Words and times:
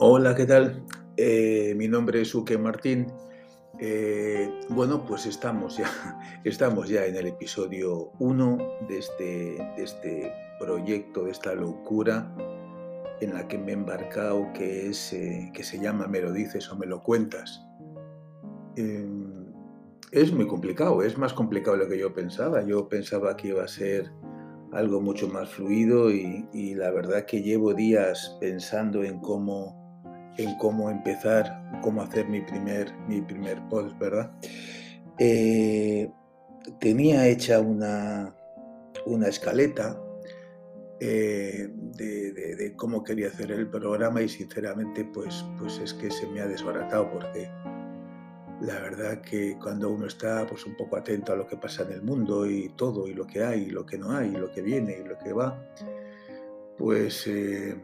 Hola, 0.00 0.36
¿qué 0.36 0.46
tal? 0.46 0.84
Eh, 1.16 1.74
mi 1.76 1.88
nombre 1.88 2.20
es 2.20 2.32
Uke 2.32 2.56
Martín. 2.56 3.08
Eh, 3.80 4.48
bueno, 4.68 5.04
pues 5.04 5.26
estamos 5.26 5.76
ya, 5.76 5.90
estamos 6.44 6.88
ya 6.88 7.04
en 7.04 7.16
el 7.16 7.26
episodio 7.26 8.12
1 8.20 8.58
de 8.88 8.98
este, 8.98 9.24
de 9.76 9.82
este 9.82 10.32
proyecto, 10.60 11.24
de 11.24 11.32
esta 11.32 11.52
locura 11.52 12.32
en 13.20 13.34
la 13.34 13.48
que 13.48 13.58
me 13.58 13.72
he 13.72 13.74
embarcado, 13.74 14.52
que, 14.52 14.88
es, 14.88 15.12
eh, 15.12 15.50
que 15.52 15.64
se 15.64 15.80
llama 15.80 16.06
Me 16.06 16.20
lo 16.20 16.32
dices 16.32 16.70
o 16.70 16.76
me 16.76 16.86
lo 16.86 17.02
cuentas. 17.02 17.66
Em, 18.76 19.52
es 20.12 20.32
muy 20.32 20.46
complicado, 20.46 21.02
es 21.02 21.18
más 21.18 21.32
complicado 21.32 21.76
de 21.76 21.82
lo 21.82 21.90
que 21.90 21.98
yo 21.98 22.14
pensaba. 22.14 22.62
Yo 22.62 22.88
pensaba 22.88 23.36
que 23.36 23.48
iba 23.48 23.64
a 23.64 23.68
ser 23.68 24.12
algo 24.70 25.00
mucho 25.00 25.26
más 25.26 25.48
fluido 25.48 26.12
y, 26.12 26.48
y 26.52 26.76
la 26.76 26.92
verdad 26.92 27.26
que 27.26 27.42
llevo 27.42 27.74
días 27.74 28.38
pensando 28.40 29.02
en 29.02 29.18
cómo 29.18 29.77
en 30.38 30.56
cómo 30.56 30.90
empezar, 30.90 31.62
cómo 31.82 32.00
hacer 32.02 32.28
mi 32.28 32.40
primer, 32.40 32.92
mi 33.08 33.20
primer 33.20 33.60
post, 33.68 33.98
¿verdad? 33.98 34.30
Eh, 35.18 36.10
tenía 36.78 37.26
hecha 37.26 37.60
una, 37.60 38.34
una 39.04 39.28
escaleta 39.28 40.00
eh, 41.00 41.68
de, 41.72 42.72
cómo 42.76 43.02
quería 43.02 43.28
hacer 43.28 43.50
el 43.50 43.68
programa 43.68 44.22
y 44.22 44.28
sinceramente 44.28 45.04
pues, 45.04 45.44
pues 45.58 45.78
es 45.78 45.94
que 45.94 46.10
se 46.10 46.26
me 46.26 46.40
ha 46.40 46.46
desbaratado 46.46 47.10
porque 47.10 47.50
la 48.60 48.74
verdad 48.80 49.20
que 49.20 49.56
cuando 49.62 49.90
uno 49.90 50.06
está 50.06 50.44
pues 50.46 50.66
un 50.66 50.76
poco 50.76 50.96
atento 50.96 51.32
a 51.32 51.36
lo 51.36 51.46
que 51.46 51.56
pasa 51.56 51.84
en 51.84 51.92
el 51.92 52.02
mundo 52.02 52.46
y 52.46 52.70
todo 52.70 53.06
y 53.06 53.14
lo 53.14 53.26
que 53.26 53.44
hay 53.44 53.64
y 53.64 53.70
lo 53.70 53.86
que 53.86 53.98
no 53.98 54.10
hay 54.12 54.28
y 54.28 54.36
lo 54.36 54.50
que 54.50 54.62
viene 54.62 54.98
y 54.98 55.08
lo 55.08 55.16
que 55.18 55.32
va, 55.32 55.60
pues 56.76 57.26
eh, 57.26 57.76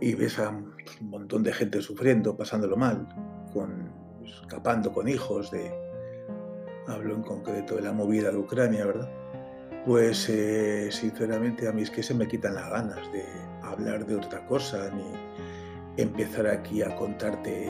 y 0.00 0.14
ves 0.14 0.38
a 0.38 0.52
un 1.00 1.10
montón 1.10 1.42
de 1.42 1.52
gente 1.52 1.80
sufriendo, 1.82 2.36
pasándolo 2.36 2.76
mal, 2.76 3.08
escapando 4.24 4.92
con 4.92 5.08
hijos 5.08 5.50
de, 5.50 5.72
hablo 6.86 7.14
en 7.14 7.22
concreto 7.22 7.76
de 7.76 7.82
la 7.82 7.92
movida 7.92 8.30
de 8.30 8.36
Ucrania, 8.36 8.86
¿verdad? 8.86 9.10
Pues 9.86 10.28
eh, 10.28 10.88
sinceramente 10.90 11.68
a 11.68 11.72
mí 11.72 11.82
es 11.82 11.90
que 11.90 12.02
se 12.02 12.14
me 12.14 12.28
quitan 12.28 12.54
las 12.54 12.70
ganas 12.70 13.12
de 13.12 13.24
hablar 13.62 14.06
de 14.06 14.16
otra 14.16 14.46
cosa, 14.46 14.90
ni 14.90 16.02
empezar 16.02 16.46
aquí 16.46 16.82
a 16.82 16.94
contarte 16.96 17.68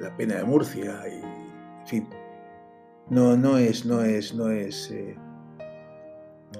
la 0.00 0.16
pena 0.16 0.36
de 0.36 0.44
Murcia 0.44 1.02
y, 1.08 1.22
en 1.22 1.86
fin, 1.86 2.08
no, 3.10 3.36
no 3.36 3.58
es, 3.58 3.84
no 3.84 4.02
es, 4.02 4.34
no 4.34 4.50
es, 4.50 4.90
eh, 4.90 5.16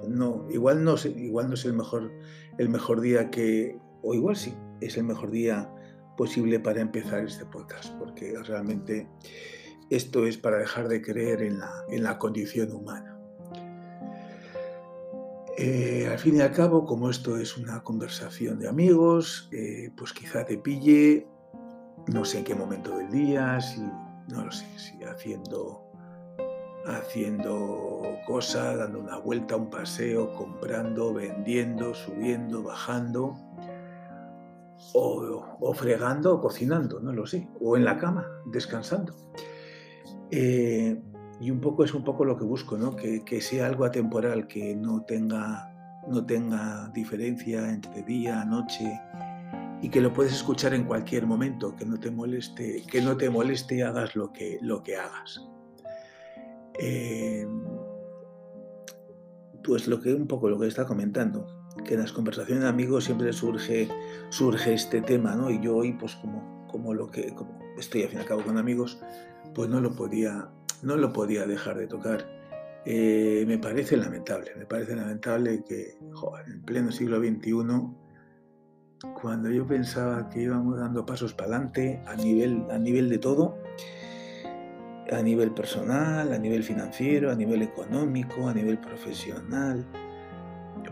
no, 0.08 0.46
igual 0.50 0.84
no, 0.84 0.96
igual 1.04 1.48
no 1.48 1.54
es 1.54 1.64
el 1.64 1.72
mejor, 1.72 2.10
el 2.58 2.68
mejor 2.68 3.00
día 3.00 3.30
que, 3.30 3.78
o 4.02 4.14
igual 4.14 4.36
sí, 4.36 4.54
es 4.84 4.96
el 4.96 5.04
mejor 5.04 5.30
día 5.30 5.70
posible 6.16 6.60
para 6.60 6.80
empezar 6.80 7.24
este 7.24 7.46
podcast, 7.46 7.92
porque 7.98 8.34
realmente 8.42 9.08
esto 9.90 10.26
es 10.26 10.36
para 10.36 10.58
dejar 10.58 10.88
de 10.88 11.02
creer 11.02 11.42
en 11.42 11.58
la, 11.58 11.72
en 11.88 12.02
la 12.02 12.18
condición 12.18 12.72
humana. 12.72 13.18
Eh, 15.56 16.08
al 16.10 16.18
fin 16.18 16.36
y 16.36 16.40
al 16.40 16.52
cabo, 16.52 16.84
como 16.84 17.10
esto 17.10 17.36
es 17.36 17.56
una 17.56 17.82
conversación 17.82 18.58
de 18.58 18.68
amigos, 18.68 19.48
eh, 19.52 19.90
pues 19.96 20.12
quizá 20.12 20.44
te 20.44 20.58
pille, 20.58 21.26
no 22.08 22.24
sé 22.24 22.38
en 22.38 22.44
qué 22.44 22.54
momento 22.54 22.98
del 22.98 23.10
día, 23.10 23.60
si, 23.60 23.80
no 23.80 24.44
lo 24.44 24.50
sé, 24.50 24.66
si 24.76 25.02
haciendo, 25.04 25.92
haciendo 26.86 28.02
cosas, 28.26 28.78
dando 28.78 28.98
una 28.98 29.18
vuelta, 29.18 29.56
un 29.56 29.70
paseo, 29.70 30.34
comprando, 30.34 31.14
vendiendo, 31.14 31.94
subiendo, 31.94 32.64
bajando 32.64 33.53
o, 34.92 35.74
fregando 35.74 36.34
o 36.34 36.40
cocinando, 36.40 37.00
no 37.00 37.12
lo 37.12 37.26
sé, 37.26 37.48
o 37.60 37.76
en 37.76 37.84
la 37.84 37.98
cama, 37.98 38.26
descansando. 38.46 39.14
Eh, 40.30 41.00
y 41.40 41.50
un 41.50 41.60
poco 41.60 41.84
es 41.84 41.94
un 41.94 42.04
poco 42.04 42.24
lo 42.24 42.36
que 42.36 42.44
busco, 42.44 42.76
¿no? 42.76 42.94
que, 42.94 43.40
sea 43.40 43.66
algo 43.66 43.84
atemporal, 43.84 44.46
que 44.46 44.74
no 44.74 45.02
tenga, 45.02 46.02
no 46.08 46.24
tenga 46.24 46.88
diferencia 46.94 47.68
entre 47.70 48.02
día, 48.02 48.44
noche, 48.44 49.00
y 49.82 49.88
que 49.88 50.00
lo 50.00 50.12
puedes 50.12 50.32
escuchar 50.32 50.74
en 50.74 50.84
cualquier 50.84 51.26
momento, 51.26 51.74
que 51.76 51.84
no 51.84 51.98
te 51.98 52.10
moleste, 52.10 52.82
que 52.90 53.02
no 53.02 53.16
te 53.16 53.28
moleste 53.28 53.76
y 53.76 53.80
hagas 53.82 54.16
lo 54.16 54.32
que, 54.32 54.58
lo 54.62 54.82
que 54.82 54.96
hagas. 54.96 55.46
Eh, 56.78 57.46
pues 59.62 59.86
lo 59.86 60.00
que 60.00 60.12
un 60.12 60.26
poco 60.26 60.48
lo 60.48 60.58
que 60.58 60.66
está 60.66 60.86
comentando 60.86 61.63
que 61.82 61.94
en 61.94 62.00
las 62.00 62.12
conversaciones 62.12 62.62
de 62.62 62.68
amigos 62.68 63.04
siempre 63.04 63.32
surge, 63.32 63.88
surge 64.28 64.74
este 64.74 65.00
tema, 65.00 65.34
¿no? 65.34 65.50
Y 65.50 65.60
yo 65.60 65.76
hoy, 65.76 65.92
pues 65.92 66.14
como, 66.16 66.66
como 66.70 66.94
lo 66.94 67.10
que 67.10 67.34
como 67.34 67.58
estoy 67.78 68.02
al 68.02 68.08
fin 68.08 68.18
y 68.18 68.22
al 68.22 68.28
cabo 68.28 68.42
con 68.42 68.58
amigos, 68.58 69.00
pues 69.54 69.68
no 69.68 69.80
lo 69.80 69.94
podía, 69.94 70.48
no 70.82 70.96
lo 70.96 71.12
podía 71.12 71.46
dejar 71.46 71.78
de 71.78 71.86
tocar. 71.86 72.26
Eh, 72.86 73.44
me 73.46 73.58
parece 73.58 73.96
lamentable, 73.96 74.52
me 74.56 74.66
parece 74.66 74.94
lamentable 74.94 75.64
que 75.64 75.96
en 76.46 76.62
pleno 76.62 76.92
siglo 76.92 77.18
XXI, 77.18 77.54
cuando 79.20 79.50
yo 79.50 79.66
pensaba 79.66 80.28
que 80.28 80.42
íbamos 80.42 80.78
dando 80.78 81.06
pasos 81.06 81.32
para 81.34 81.56
adelante 81.56 82.02
a 82.06 82.14
nivel, 82.14 82.64
a 82.70 82.78
nivel 82.78 83.08
de 83.08 83.18
todo, 83.18 83.58
a 85.10 85.22
nivel 85.22 85.52
personal, 85.52 86.32
a 86.32 86.38
nivel 86.38 86.62
financiero, 86.62 87.30
a 87.30 87.34
nivel 87.34 87.62
económico, 87.62 88.48
a 88.48 88.54
nivel 88.54 88.78
profesional, 88.78 89.86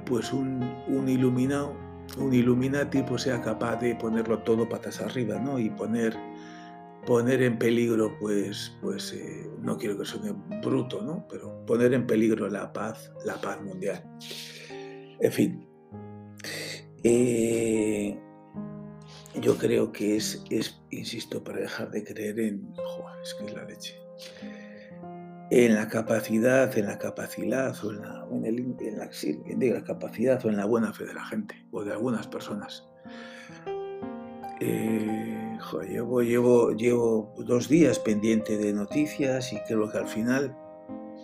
pues 0.05 0.33
un, 0.33 1.09
iluminado, 1.09 1.75
un 2.19 2.33
illuminati 2.33 3.03
pues 3.03 3.23
sea 3.23 3.41
capaz 3.41 3.77
de 3.77 3.95
ponerlo 3.95 4.39
todo 4.41 4.69
patas 4.69 5.01
arriba, 5.01 5.39
¿no? 5.39 5.59
Y 5.59 5.71
poner, 5.71 6.17
poner 7.07 7.43
en 7.43 7.59
peligro, 7.59 8.17
pues, 8.19 8.73
pues 8.81 9.13
eh, 9.13 9.51
no 9.61 9.77
quiero 9.77 9.99
que 9.99 10.05
suene 10.05 10.35
bruto, 10.63 11.03
¿no? 11.03 11.27
Pero 11.29 11.65
poner 11.67 11.95
en 11.95 12.07
peligro 12.07 12.49
la 12.49 12.73
paz, 12.73 13.13
la 13.25 13.41
paz 13.41 13.61
mundial. 13.63 14.03
En 15.21 15.33
fin. 15.33 15.69
Eh, 17.05 18.19
yo 19.41 19.57
creo 19.57 19.93
que 19.93 20.17
es, 20.17 20.45
es, 20.51 20.81
insisto, 20.91 21.43
para 21.43 21.61
dejar 21.61 21.91
de 21.91 22.05
creer 22.05 22.41
en... 22.41 22.75
Joder, 22.75 23.23
es 23.23 23.35
que 23.35 23.47
es 23.47 23.55
la 23.55 23.65
leche 23.65 24.03
en 25.55 25.75
la 25.75 25.87
capacidad, 25.87 26.79
en 26.79 26.87
la 26.87 26.99
capacidad 26.99 27.77
o 27.85 27.91
en 27.91 28.01
la, 28.01 28.27
en 28.33 28.47
el, 28.47 28.59
en 28.81 28.99
la, 28.99 29.11
en 29.23 29.75
la 29.75 29.85
capacidad 29.85 30.43
o 30.47 30.49
en 30.49 30.57
la 30.57 30.65
buena 30.65 30.95
fe 30.95 31.05
de 31.05 31.13
la 31.13 31.27
gente 31.27 31.67
o 31.73 31.85
de 31.85 31.93
algunas 31.93 32.27
personas. 32.27 32.89
Eh, 34.61 35.59
llevo, 35.87 36.23
llevo, 36.23 36.71
llevo 36.71 37.35
dos 37.37 37.69
días 37.69 37.99
pendiente 37.99 38.57
de 38.57 38.73
noticias 38.73 39.53
y 39.53 39.59
creo 39.69 39.91
que 39.93 39.99
al 39.99 40.09
final 40.09 40.57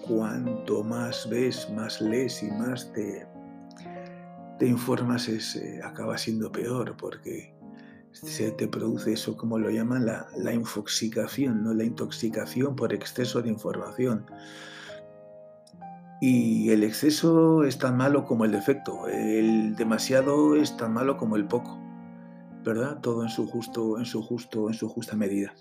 cuanto 0.06 0.84
más 0.84 1.26
ves, 1.30 1.70
más 1.70 1.98
lees 2.02 2.42
y 2.42 2.50
más 2.50 2.92
te, 2.92 3.26
te 4.58 4.66
informas 4.66 5.26
es, 5.28 5.56
eh, 5.56 5.80
acaba 5.82 6.18
siendo 6.18 6.52
peor 6.52 6.94
porque 6.98 7.54
se 8.12 8.50
te 8.52 8.68
produce 8.68 9.12
eso, 9.12 9.36
como 9.36 9.58
lo 9.58 9.70
llaman, 9.70 10.06
la, 10.06 10.52
infoxicación, 10.52 11.62
¿no? 11.62 11.74
la 11.74 11.84
intoxicación 11.84 12.76
por 12.76 12.92
exceso 12.92 13.42
de 13.42 13.50
información. 13.50 14.26
Y 16.20 16.70
el 16.70 16.82
exceso 16.82 17.62
es 17.62 17.78
tan 17.78 17.96
malo 17.96 18.24
como 18.24 18.44
el 18.44 18.50
defecto, 18.50 19.06
el 19.06 19.76
demasiado 19.76 20.56
es 20.56 20.76
tan 20.76 20.92
malo 20.92 21.16
como 21.16 21.36
el 21.36 21.46
poco, 21.46 21.78
¿verdad? 22.64 22.98
Todo 23.00 23.22
en 23.22 23.28
su 23.28 23.46
justo, 23.46 23.98
en 23.98 24.04
su 24.04 24.22
justo, 24.22 24.68
en 24.68 24.74
su 24.74 24.88
justa 24.88 25.14
medida. 25.14 25.54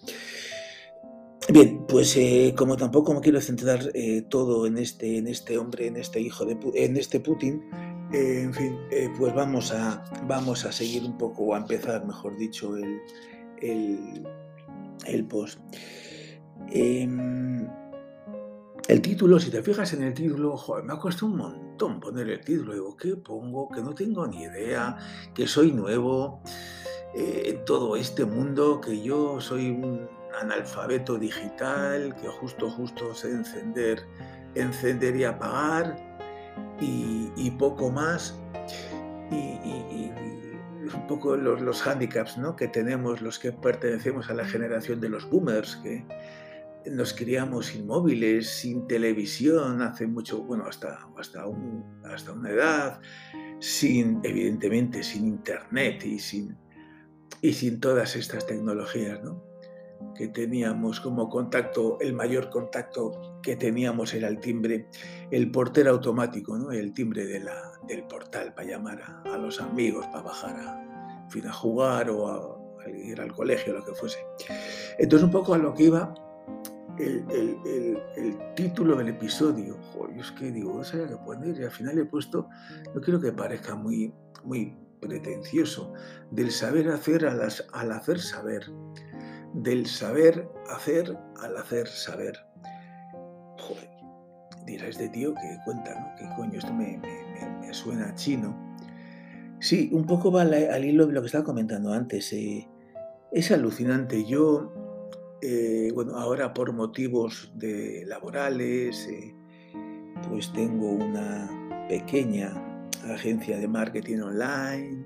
Bien, 1.50 1.86
pues 1.88 2.18
eh, 2.18 2.54
como 2.58 2.76
tampoco 2.76 3.14
me 3.14 3.22
quiero 3.22 3.40
centrar 3.40 3.80
eh, 3.94 4.24
todo 4.28 4.68
en 4.68 4.78
este, 4.78 5.18
en 5.18 5.28
este 5.28 5.58
hombre, 5.58 5.88
en 5.88 5.96
este 5.96 6.20
hijo 6.20 6.44
de, 6.44 6.58
en 6.74 6.98
este 6.98 7.22
Putin, 7.22 7.64
eh, 8.14 8.42
en 8.44 8.54
fin, 8.54 8.80
eh, 8.90 9.10
pues 9.18 9.34
vamos 9.34 9.72
a, 9.74 10.04
vamos 10.28 10.66
a 10.66 10.72
seguir 10.72 11.04
un 11.04 11.18
poco, 11.18 11.44
o 11.44 11.54
a 11.54 11.58
empezar, 11.58 12.06
mejor 12.06 12.38
dicho, 12.38 12.78
el, 12.78 13.02
el, 15.06 15.26
post. 15.26 15.60
Em, 16.72 17.68
el 18.88 19.02
título, 19.02 19.40
si 19.40 19.52
te 19.52 19.62
fijas 19.62 19.92
en 19.94 20.04
el 20.04 20.14
título, 20.14 20.56
joder, 20.56 20.86
me 20.86 20.94
ha 20.94 20.98
costado 20.98 21.28
un 21.28 21.38
montón 21.38 22.00
poner 22.00 22.30
el 22.30 22.40
título. 22.40 22.74
Digo, 22.74 22.96
¿qué 22.96 23.18
pongo? 23.18 23.70
Que 23.70 23.82
no 23.82 23.94
tengo 23.94 24.26
ni 24.26 24.44
idea, 24.44 24.98
que 25.34 25.46
soy 25.46 25.74
nuevo 25.74 26.42
eh, 27.14 27.44
en 27.48 27.66
todo 27.66 27.98
este 27.98 28.24
mundo, 28.24 28.80
que 28.80 29.02
yo 29.02 29.42
soy 29.42 29.72
un 29.72 30.08
analfabeto 30.42 31.18
digital, 31.18 32.16
que 32.16 32.28
justo, 32.30 32.70
justo 32.70 33.14
sé 33.14 33.32
encender, 33.32 34.08
encender 34.56 35.16
y 35.18 35.26
apagar 35.26 36.07
y, 36.80 37.52
poco 37.52 37.90
más. 37.90 38.40
Y, 39.32 40.12
un 40.96 41.06
poco 41.06 41.36
los, 41.36 41.62
los 41.62 41.86
handicaps 41.86 42.38
¿no? 42.38 42.56
que 42.56 42.70
tenemos 42.70 43.22
los 43.22 43.40
que 43.40 43.52
pertenecemos 43.52 44.30
a 44.30 44.34
la 44.34 44.46
generación 44.46 45.02
de 45.02 45.10
los 45.10 45.30
boomers, 45.30 45.76
que 45.84 46.06
nos 46.92 47.14
criamos 47.14 47.76
inmóviles, 47.76 48.50
sin 48.50 48.88
televisión, 48.88 49.82
hace 49.82 50.08
mucho, 50.08 50.44
bueno, 50.44 50.66
hasta, 50.66 51.00
hasta, 51.18 51.46
hasta 52.06 52.32
una 52.32 52.50
edad, 52.50 53.02
sin, 53.60 54.22
evidentemente, 54.24 55.04
sin 55.04 55.28
internet 55.28 56.06
y 56.06 56.20
sin, 56.20 56.58
y 57.42 57.54
sin 57.54 57.80
todas 57.80 58.16
estas 58.16 58.46
tecnologías, 58.46 59.22
¿no? 59.24 59.47
Que 60.16 60.28
teníamos 60.28 61.00
como 61.00 61.30
contacto, 61.30 61.98
el 62.02 62.14
mayor 62.14 62.50
contacto 62.50 63.40
que 63.42 63.56
teníamos 63.56 64.14
era 64.14 64.28
el 64.28 64.40
timbre, 64.40 64.88
el 65.32 65.52
portero 65.52 65.92
automático, 65.92 66.58
¿no? 66.58 66.72
el 66.72 66.94
timbre 66.94 67.26
de 67.26 67.40
la, 67.40 67.74
del 67.88 68.04
portal 68.06 68.54
para 68.54 68.68
llamar 68.68 69.02
a, 69.26 69.38
los 69.38 69.62
amigos, 69.62 70.06
para 70.08 70.24
bajar 70.24 70.56
a, 70.60 71.30
fin, 71.30 71.48
a 71.48 71.54
jugar 71.54 72.10
o 72.10 72.28
a, 72.28 72.90
ir 72.90 73.20
al 73.20 73.34
colegio, 73.34 73.74
lo 73.74 73.84
que 73.84 73.94
fuese. 73.94 74.20
Entonces 74.98 75.26
un 75.26 75.32
poco 75.32 75.54
a 75.54 75.58
lo 75.58 75.74
que 75.74 75.84
iba 75.84 76.14
el, 76.98 77.24
el, 77.30 78.00
el, 78.16 78.56
título 78.56 78.96
del 78.96 79.10
episodio, 79.10 79.78
joder, 79.94 80.18
es 80.18 80.32
que 80.32 80.52
digo, 80.52 80.74
no 80.74 80.84
sabía 80.84 81.08
qué 81.08 81.18
poner 81.18 81.60
y 81.60 81.64
al 81.64 81.72
final 81.72 82.00
he 82.00 82.06
puesto, 82.06 82.48
no 82.96 83.02
quiero 83.02 83.20
que 83.20 83.32
parezca 83.32 83.76
muy, 83.76 84.14
muy 84.44 84.76
pretencioso, 85.00 85.94
del 86.32 86.52
saber 86.52 86.90
hacer 86.90 87.26
al, 87.26 87.42
al 87.74 87.92
hacer 87.92 88.20
saber 88.20 88.64
del 89.58 89.88
saber 89.88 90.48
hacer 90.70 91.18
al 91.42 91.58
hacer 91.58 91.88
saber. 91.88 92.38
Joder, 93.58 93.90
dirá 94.66 94.88
este 94.88 95.10
tío 95.10 95.34
que 95.34 95.58
cuenta, 95.66 96.00
¿no? 96.00 96.16
¿Qué 96.18 96.36
coño? 96.36 96.60
Esto 96.60 96.74
me, 96.74 97.02
suena 97.74 98.14
chino. 98.16 98.56
Sí, 99.60 99.90
un 99.92 100.06
poco 100.06 100.32
va 100.32 100.44
al 100.44 100.86
hilo 100.86 101.08
de 101.08 101.14
lo 101.14 101.22
que 101.22 101.28
estaba 101.28 101.44
comentando 101.44 101.92
antes. 101.92 102.32
Eh, 102.34 102.68
es 103.32 103.52
alucinante. 103.52 104.24
Yo, 104.26 104.72
eh, 105.42 105.92
bueno, 105.94 106.18
ahora 106.18 106.54
por 106.54 106.72
motivos 106.74 107.52
de 107.56 108.04
laborales, 108.06 109.08
eh, 109.08 109.34
pues 110.30 110.54
tengo 110.54 110.92
una 110.92 111.86
pequeña 111.90 112.54
agencia 113.06 113.58
de 113.58 113.68
marketing 113.68 114.20
online, 114.20 115.06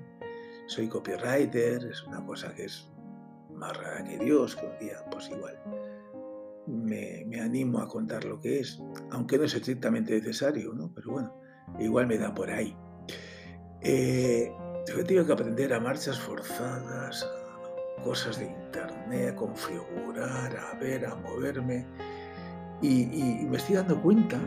soy 0.66 0.88
copywriter, 0.88 1.84
es 1.84 2.02
una 2.04 2.24
cosa 2.24 2.54
que 2.54 2.64
es 2.64 2.91
más 3.62 3.76
rara 3.76 4.02
que 4.02 4.18
Dios, 4.18 4.58
pues 5.10 5.30
igual 5.30 5.56
me, 6.66 7.40
animo 7.40 7.78
a 7.78 7.86
contar 7.86 8.24
lo 8.24 8.40
que 8.40 8.58
es, 8.58 8.82
aunque 9.10 9.38
no 9.38 9.44
es 9.44 9.54
estrictamente 9.54 10.14
necesario, 10.14 10.72
¿no? 10.74 10.92
pero 10.92 11.12
bueno, 11.12 11.40
igual 11.78 12.08
me 12.08 12.18
da 12.18 12.34
por 12.34 12.50
ahí. 12.50 12.76
Eh, 13.80 14.52
he 14.88 15.04
tenido 15.04 15.24
que 15.24 15.32
aprender 15.32 15.72
a 15.74 15.78
marchas 15.78 16.18
forzadas, 16.18 17.24
a 17.24 18.02
cosas 18.02 18.38
de 18.40 18.46
internet, 18.46 19.30
a 19.30 19.36
configurar, 19.36 20.56
a 20.56 20.78
ver, 20.78 21.06
a 21.06 21.14
moverme. 21.14 21.86
Y, 22.80 23.02
y, 23.02 23.46
me 23.46 23.58
estoy 23.58 23.76
dando 23.76 24.00
cuenta, 24.02 24.40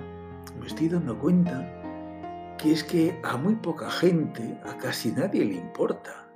me 0.60 0.68
estoy 0.68 0.90
dando 0.90 1.18
cuenta 1.18 2.56
que 2.58 2.74
es 2.74 2.84
que 2.84 3.18
a 3.24 3.38
muy 3.38 3.56
poca 3.56 3.90
gente, 3.90 4.60
a 4.66 4.78
casi 4.78 5.14
nadie 5.14 5.46
le 5.46 5.56
importa 5.56 6.30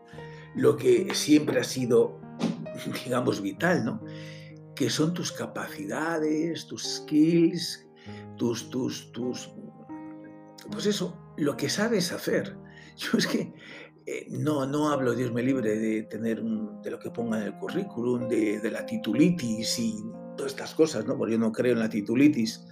lo 0.56 0.76
que 0.76 1.14
siempre 1.14 1.60
ha 1.60 1.64
sido 1.64 2.19
digamos, 3.06 3.42
vital, 3.42 3.86
¿no? 3.86 4.04
Que 4.76 4.90
son 4.90 5.14
tus 5.14 5.32
capacidades, 5.32 6.68
tus 6.68 6.84
skills, 6.84 7.88
tus, 8.38 8.70
tus, 8.70 9.12
tus, 9.12 9.52
pues 10.72 10.86
eso, 10.86 11.34
lo 11.38 11.58
que 11.58 11.70
sabes 11.70 12.12
hacer. 12.12 12.58
Yo 12.98 13.18
es 13.18 13.28
que 13.28 13.54
eh, 14.06 14.28
no, 14.30 14.66
no 14.66 14.90
hablo, 14.90 15.14
Dios 15.14 15.32
me 15.32 15.44
libre, 15.44 15.78
de 15.78 16.04
tener 16.04 16.42
de 16.42 16.92
lo 16.92 17.00
que 17.00 17.12
ponga 17.12 17.38
en 17.38 17.44
el 17.44 17.58
currículum, 17.58 18.28
de, 18.28 18.70
la 18.72 18.86
titulitis 18.86 19.80
y 19.80 20.04
todas 20.36 20.54
estas 20.54 20.74
cosas, 20.74 21.06
¿no? 21.06 21.18
Porque 21.18 21.34
yo 21.34 21.40
no 21.40 21.52
creo 21.52 21.74
en 21.74 21.80
la 21.80 21.90
titulitis. 21.90 22.66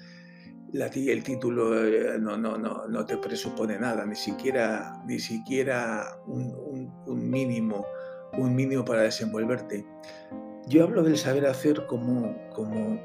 La, 0.74 0.88
el 0.88 1.24
título 1.24 1.86
eh, 1.86 2.18
no, 2.20 2.38
no, 2.38 2.58
no, 2.58 2.88
no, 2.88 3.06
te 3.06 3.18
presupone 3.18 3.80
nada, 3.80 4.06
ni 4.06 4.16
siquiera, 4.16 5.02
ni 5.06 5.20
siquiera 5.20 6.20
un 6.26 7.30
mínimo 7.30 7.86
un 8.34 8.56
mínimo 8.56 8.84
para 8.86 9.02
desenvolverte. 9.02 9.86
Yo 10.68 10.84
hablo 10.84 11.04
del 11.04 11.18
saber 11.18 11.46
hacer 11.46 11.86
como, 11.88 12.36
como, 12.54 13.00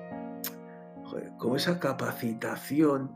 como 1.38 1.56
esa 1.56 1.78
capacitación, 1.78 3.12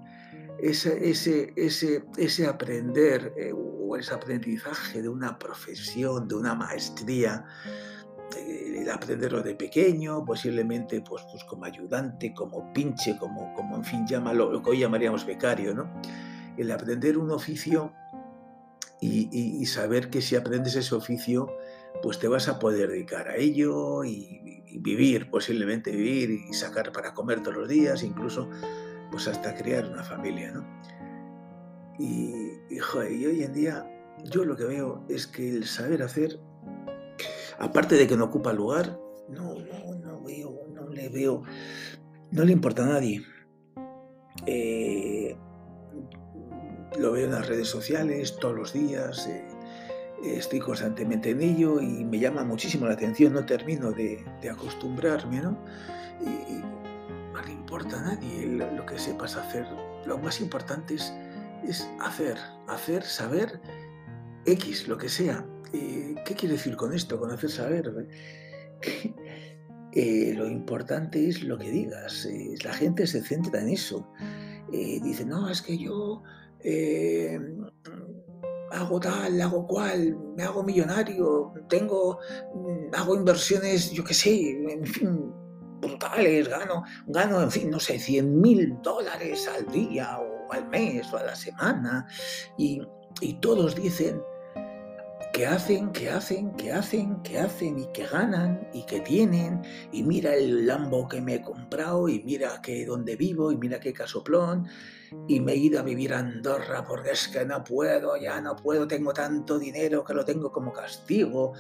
ese, 0.59 1.11
ese, 1.11 1.53
ese, 1.57 2.05
ese 2.17 2.47
aprender 2.47 3.35
eh, 3.37 3.53
o 3.55 3.97
ese 3.97 4.15
aprendizaje 4.15 5.03
de 5.03 5.09
una 5.09 5.39
profesión, 5.39 6.29
de 6.29 6.35
una 6.35 6.55
maestría, 6.55 7.45
el 8.37 8.89
aprenderlo 8.91 9.43
de 9.43 9.55
pequeño, 9.55 10.25
posiblemente 10.25 11.01
pues, 11.01 11.25
pues 11.31 11.45
como 11.45 11.65
ayudante, 11.65 12.33
como 12.35 12.73
pinche, 12.73 13.17
como, 13.19 13.53
como 13.55 13.77
en 13.77 13.85
fin, 13.85 14.07
llámalo, 14.07 14.51
lo 14.51 14.63
que 14.63 14.71
hoy 14.71 14.81
llamaríamos 14.81 15.27
becario, 15.27 15.75
¿no? 15.75 15.91
El 16.57 16.71
aprender 16.71 17.19
un 17.19 17.31
oficio 17.31 17.93
y 18.99 19.67
saber 19.67 20.11
que 20.11 20.23
si 20.23 20.35
aprendes 20.37 20.75
ese 20.75 20.95
oficio, 20.95 21.49
pues 22.03 22.19
te 22.19 22.29
vas 22.29 22.49
a 22.49 22.59
poder 22.59 22.91
dedicar 22.91 23.29
a 23.29 23.37
ello 23.37 24.05
y, 24.05 24.43
vivir, 24.79 25.31
posiblemente 25.31 25.91
vivir 25.91 26.31
y 26.31 26.53
sacar 26.53 26.93
para 26.93 27.15
comer 27.15 27.43
todos 27.43 27.57
los 27.57 27.69
días, 27.69 28.03
incluso 28.03 28.51
pues 29.11 29.27
hasta 29.27 29.55
crear 29.55 29.87
una 29.87 30.05
familia, 30.05 30.53
¿no? 30.53 30.67
Y, 31.99 32.51
y, 32.69 32.81
hoy 33.25 33.43
en 33.43 33.55
día 33.55 33.91
yo 34.25 34.45
lo 34.45 34.55
que 34.55 34.65
veo 34.65 35.07
es 35.09 35.27
que 35.27 35.49
el 35.49 35.65
saber 35.65 36.03
hacer, 36.03 36.39
aparte 37.59 37.95
de 37.95 38.07
que 38.07 38.19
no 38.19 38.25
ocupa 38.25 38.53
lugar, 38.53 38.99
no, 39.31 39.55
no, 39.55 39.95
no 39.95 40.23
veo, 40.23 40.67
no 40.75 40.89
le 40.89 41.09
veo, 41.09 41.43
no 42.31 42.45
le 42.45 42.53
importa 42.53 42.85
a 42.85 42.89
nadie. 42.89 43.23
Eh, 44.45 45.37
lo 46.99 47.13
veo 47.13 47.27
en 47.27 47.33
las 47.33 47.49
redes 47.49 47.69
sociales 47.69 48.37
todos 48.39 48.55
los 48.55 48.73
días. 48.73 49.27
Eh, 49.27 49.47
estoy 50.35 50.61
constantemente 50.61 51.31
en 51.31 51.43
ello 51.43 51.81
y 51.81 52.05
me 52.05 52.19
llama 52.19 52.45
muchísimo 52.45 52.87
la 52.87 52.95
atención, 52.95 53.33
no 53.33 53.45
termino 53.45 53.93
de, 53.93 54.25
acostumbrarme, 54.51 55.41
¿no? 55.41 55.59
Y, 56.21 56.63
no 57.33 57.43
le 57.43 57.53
importa 57.53 57.99
a 57.99 58.15
nadie 58.15 58.47
lo, 58.47 58.87
que 58.87 58.99
sepas 58.99 59.37
hacer. 59.37 59.67
Lo 60.07 60.17
más 60.19 60.41
importante 60.41 60.95
es, 60.95 61.13
es 61.69 61.89
hacer, 62.01 62.39
hacer, 62.67 63.03
saber 63.03 63.61
X, 64.47 64.89
lo 64.89 64.97
que 64.97 65.09
sea. 65.09 65.45
Eh, 65.73 66.15
¿Qué 66.25 66.35
quiere 66.35 66.55
decir 66.55 66.77
con 66.77 66.93
esto, 66.95 67.19
con 67.19 67.31
hacer 67.31 67.51
saber? 67.51 67.93
Eh, 69.99 70.35
lo 70.37 70.47
importante 70.47 71.27
es 71.27 71.43
lo 71.43 71.57
que 71.57 71.71
digas. 71.71 72.27
Eh, 72.27 72.55
la 72.63 72.75
gente 72.75 73.07
se 73.07 73.23
centra 73.23 73.63
en 73.63 73.71
eso. 73.71 74.13
dice, 74.71 75.25
no, 75.25 75.49
es 75.49 75.63
que 75.63 75.79
yo 75.79 76.23
hago 78.73 79.01
tal, 79.01 79.41
hago 79.41 79.67
cual, 79.67 80.17
me 80.37 80.43
hago 80.43 80.63
millonario, 80.63 81.53
tengo, 81.69 82.19
mm, 82.55 82.95
hago 82.95 83.15
inversiones, 83.15 83.91
yo 83.93 84.05
qué 84.05 84.15
sé, 84.15 84.51
en 84.69 84.87
fin, 84.87 85.33
brutales, 85.81 86.49
gano, 86.49 86.83
gano, 87.07 87.43
en 87.43 87.51
fin, 87.51 87.71
no 87.71 87.81
sé, 87.81 87.99
100 87.99 88.41
mil 88.41 88.77
dólares 88.83 89.49
al 89.49 89.67
día 89.73 90.19
o 90.19 90.53
al 90.53 90.69
mes 90.69 91.13
o 91.13 91.19
a 91.19 91.25
la 91.25 91.35
semana. 91.35 92.07
Y, 92.59 92.81
y 93.21 93.35
todos 93.41 93.75
dicen, 93.75 94.21
que 95.37 95.47
hacen, 95.47 95.93
que 95.93 96.09
hacen, 96.09 96.51
que 96.53 96.73
hacen, 96.73 97.23
que 97.23 97.39
hacen 97.39 97.79
y 97.79 97.87
que 97.93 98.07
ganan 98.07 98.67
y 98.73 98.87
que 98.87 99.01
tienen 99.01 99.61
y 99.93 100.03
mira 100.03 100.35
el 100.35 100.67
Lambo 100.67 101.07
que 101.07 101.21
me 101.21 101.35
he 101.35 101.43
comprado 101.43 102.09
y 102.09 102.23
mira 102.23 102.63
que 102.63 102.87
donde 102.87 103.17
vivo 103.17 103.53
y 103.53 103.59
mira 103.59 103.79
qué 103.79 103.93
casoplón 103.93 104.67
y 105.29 105.41
me 105.41 105.53
he 105.53 105.57
ido 105.57 105.79
a 105.79 105.83
vivir 105.83 106.15
a 106.15 106.21
Andorra 106.21 106.83
porque 106.89 107.11
es 107.11 107.29
que 107.29 107.45
no 107.45 107.63
puedo, 107.63 108.17
ya 108.17 108.41
no 108.41 108.57
puedo, 108.57 108.89
tengo 108.89 109.13
tanto 109.13 109.59
dinero 109.59 110.03
que 110.05 110.15
lo 110.15 110.25
tengo 110.25 110.51
como 110.51 110.73
castigo 110.73 111.53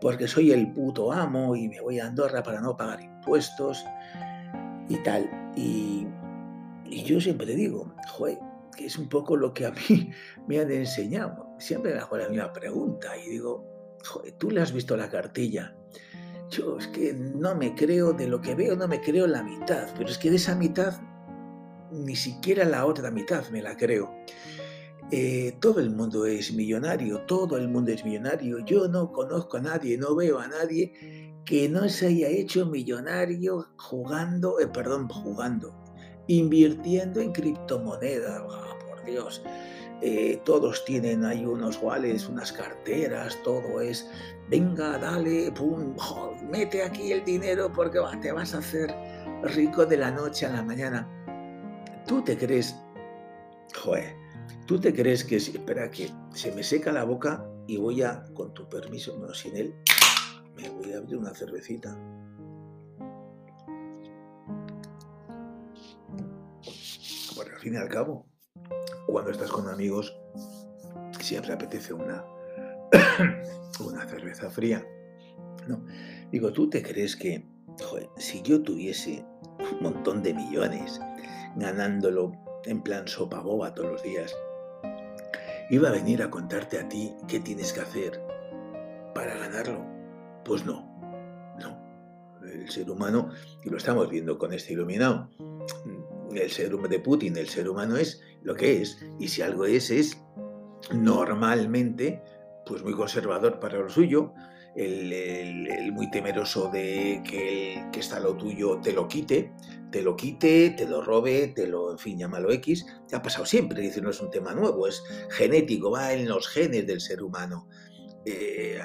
porque 0.00 0.26
soy 0.26 0.52
el 0.52 0.72
puto 0.72 1.12
amo 1.12 1.54
y 1.54 1.68
me 1.68 1.82
voy 1.82 2.00
a 2.00 2.06
Andorra 2.06 2.42
para 2.42 2.62
no 2.62 2.74
pagar 2.74 3.02
impuestos 3.02 3.84
y 4.88 4.96
tal. 5.02 5.28
Y, 5.54 6.06
y 6.86 7.02
yo 7.02 7.20
siempre 7.20 7.54
digo, 7.54 7.94
joder, 8.08 8.38
que 8.74 8.86
es 8.86 8.96
un 8.96 9.10
poco 9.10 9.36
lo 9.36 9.52
que 9.52 9.66
a 9.66 9.72
mí 9.72 10.10
me 10.48 10.58
han 10.58 10.70
enseñado. 10.70 11.49
Siempre 11.60 11.94
me 11.94 12.00
hago 12.00 12.16
la 12.16 12.28
misma 12.28 12.52
pregunta 12.52 13.16
y 13.16 13.30
digo, 13.30 13.98
tú 14.38 14.50
le 14.50 14.60
has 14.60 14.72
visto 14.72 14.96
la 14.96 15.08
cartilla. 15.08 15.76
Yo 16.50 16.78
es 16.78 16.88
que 16.88 17.12
no 17.12 17.54
me 17.54 17.74
creo, 17.74 18.12
de 18.12 18.26
lo 18.26 18.40
que 18.40 18.56
veo 18.56 18.74
no 18.74 18.88
me 18.88 19.00
creo 19.00 19.26
la 19.26 19.42
mitad, 19.42 19.88
pero 19.96 20.10
es 20.10 20.18
que 20.18 20.30
de 20.30 20.36
esa 20.36 20.56
mitad 20.56 21.00
ni 21.92 22.16
siquiera 22.16 22.64
la 22.64 22.86
otra 22.86 23.10
mitad 23.10 23.48
me 23.50 23.62
la 23.62 23.76
creo. 23.76 24.10
Eh, 25.12 25.56
todo 25.60 25.80
el 25.80 25.90
mundo 25.90 26.24
es 26.24 26.52
millonario, 26.52 27.22
todo 27.22 27.56
el 27.56 27.68
mundo 27.68 27.90
es 27.90 28.04
millonario. 28.04 28.64
Yo 28.64 28.88
no 28.88 29.10
conozco 29.12 29.56
a 29.56 29.60
nadie, 29.60 29.98
no 29.98 30.14
veo 30.14 30.38
a 30.38 30.46
nadie 30.46 31.32
que 31.44 31.68
no 31.68 31.88
se 31.88 32.06
haya 32.06 32.28
hecho 32.28 32.66
millonario 32.66 33.66
jugando, 33.76 34.60
eh, 34.60 34.68
perdón, 34.68 35.08
jugando, 35.08 35.74
invirtiendo 36.28 37.20
en 37.20 37.32
criptomonedas. 37.32 38.42
Ah, 38.48 38.78
por 38.88 39.04
Dios, 39.04 39.42
eh, 40.02 40.40
todos 40.44 40.84
tienen 40.84 41.24
ahí 41.24 41.44
unos 41.44 41.78
wallets, 41.82 42.26
unas 42.26 42.52
carteras, 42.52 43.36
todo 43.42 43.80
es, 43.80 44.08
venga, 44.48 44.98
dale, 44.98 45.52
pum, 45.52 45.94
mete 46.50 46.82
aquí 46.82 47.12
el 47.12 47.24
dinero 47.24 47.70
porque 47.70 48.00
te 48.22 48.32
vas 48.32 48.54
a 48.54 48.58
hacer 48.58 48.94
rico 49.42 49.84
de 49.84 49.98
la 49.98 50.10
noche 50.10 50.46
a 50.46 50.52
la 50.52 50.62
mañana. 50.62 51.06
¿Tú 52.06 52.22
te 52.22 52.36
crees, 52.36 52.74
joder, 53.82 54.14
tú 54.66 54.80
te 54.80 54.94
crees 54.94 55.22
que, 55.22 55.36
espera, 55.36 55.90
que 55.90 56.10
se 56.32 56.50
me 56.52 56.62
seca 56.62 56.92
la 56.92 57.04
boca 57.04 57.46
y 57.66 57.76
voy 57.76 58.02
a, 58.02 58.24
con 58.34 58.54
tu 58.54 58.68
permiso, 58.68 59.18
no, 59.18 59.34
sin 59.34 59.54
él, 59.54 59.74
me 60.56 60.68
voy 60.70 60.92
a 60.92 60.98
abrir 60.98 61.18
una 61.18 61.34
cervecita. 61.34 61.94
Porque 67.36 67.52
al 67.52 67.60
fin 67.60 67.74
y 67.74 67.76
al 67.76 67.88
cabo, 67.88 68.26
cuando 69.12 69.30
estás 69.30 69.50
con 69.50 69.68
amigos, 69.68 70.16
siempre 71.20 71.52
apetece 71.52 71.92
una, 71.92 72.24
una 73.84 74.06
cerveza 74.06 74.50
fría. 74.50 74.86
¿no? 75.66 75.84
Digo, 76.30 76.52
¿tú 76.52 76.70
te 76.70 76.82
crees 76.82 77.16
que 77.16 77.44
si 78.16 78.42
yo 78.42 78.62
tuviese 78.62 79.24
un 79.58 79.82
montón 79.82 80.22
de 80.22 80.34
millones 80.34 81.00
ganándolo 81.56 82.32
en 82.64 82.82
plan 82.82 83.08
sopa 83.08 83.40
boba 83.40 83.74
todos 83.74 83.92
los 83.92 84.02
días, 84.02 84.34
iba 85.70 85.88
a 85.88 85.92
venir 85.92 86.22
a 86.22 86.30
contarte 86.30 86.78
a 86.78 86.88
ti 86.88 87.14
qué 87.28 87.40
tienes 87.40 87.72
que 87.72 87.80
hacer 87.80 88.22
para 89.14 89.36
ganarlo? 89.36 89.84
Pues 90.44 90.64
no, 90.64 90.82
no. 91.60 91.90
El 92.42 92.70
ser 92.70 92.90
humano, 92.90 93.30
y 93.64 93.70
lo 93.70 93.76
estamos 93.76 94.08
viendo 94.08 94.38
con 94.38 94.52
este 94.52 94.72
iluminado, 94.72 95.28
el 96.36 96.50
ser 96.50 96.74
humano 96.74 96.88
de 96.88 97.00
Putin, 97.00 97.36
el 97.36 97.48
ser 97.48 97.68
humano 97.68 97.96
es 97.96 98.22
lo 98.42 98.54
que 98.54 98.82
es, 98.82 98.98
y 99.18 99.28
si 99.28 99.42
algo 99.42 99.64
es, 99.64 99.90
es 99.90 100.22
normalmente 100.92 102.22
pues 102.66 102.82
muy 102.82 102.94
conservador 102.94 103.58
para 103.60 103.78
lo 103.78 103.88
suyo, 103.88 104.32
el, 104.76 105.92
muy 105.92 106.10
temeroso 106.10 106.70
de 106.70 107.22
que 107.28 107.74
el 107.74 107.90
que 107.90 108.00
está 108.00 108.20
lo 108.20 108.36
tuyo 108.36 108.80
te 108.80 108.92
lo 108.92 109.08
quite, 109.08 109.52
te 109.90 110.02
lo 110.02 110.16
quite, 110.16 110.70
te 110.70 110.86
lo 110.86 111.02
robe, 111.02 111.48
te 111.48 111.66
lo, 111.66 111.92
en 111.92 111.98
fin, 111.98 112.18
llámalo 112.18 112.52
X, 112.52 112.86
ha 113.12 113.22
pasado 113.22 113.44
siempre, 113.44 113.82
dice, 113.82 114.00
no 114.00 114.10
es 114.10 114.20
un 114.20 114.30
tema 114.30 114.54
nuevo, 114.54 114.86
es 114.86 115.02
genético, 115.30 115.90
va 115.90 116.12
en 116.12 116.28
los 116.28 116.48
genes 116.48 116.86
del 116.86 117.00
ser 117.00 117.22
humano. 117.22 117.66
Eh, 118.26 118.78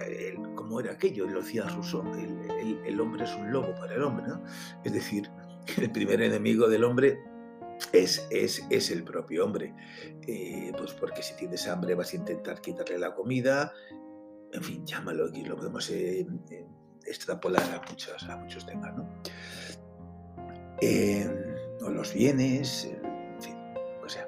como 0.56 0.80
era 0.80 0.94
aquello, 0.94 1.28
lo 1.28 1.42
decía 1.42 1.68
Rousseau, 1.68 2.04
el, 2.86 3.00
hombre 3.00 3.25
es 3.25 3.36
un 3.36 3.52
lobo 3.52 3.75
para 3.75 3.96
el 3.96 4.02
hombre, 4.02 4.25
¿no? 4.28 4.42
Es 4.84 4.94
decir, 4.94 5.30
el 5.78 5.92
primer 5.92 6.22
enemigo 6.22 6.68
del 6.68 6.84
hombre 6.84 7.20
es, 7.91 8.25
es, 8.29 8.63
es, 8.70 8.91
el 8.91 9.03
propio 9.03 9.46
hombre. 9.46 9.74
Eh, 10.27 10.72
pues 10.77 10.94
porque 10.94 11.22
si 11.22 11.36
tienes 11.36 11.67
hambre 11.67 11.96
vas 11.96 12.13
a 12.13 12.17
intentar 12.17 12.62
quitarle 12.62 13.00
la 13.00 13.13
comida, 13.13 13.74
en 14.51 14.63
fin, 14.63 14.86
llámalo 14.86 15.25
aquí, 15.25 15.44
lo 15.44 15.55
podemos 15.55 15.89
eh, 15.89 16.25
eh, 16.50 16.65
extrapolar 17.05 17.63
a 17.63 17.89
muchos, 17.89 18.24
a 18.29 18.38
muchos 18.38 18.65
temas, 18.65 18.96
¿no? 18.96 19.08
Em, 20.82 21.55
o 21.82 21.89
los 21.89 22.13
bienes, 22.13 22.86
en 22.86 23.41
fin, 23.41 23.55
o 24.03 24.10
sea. 24.10 24.27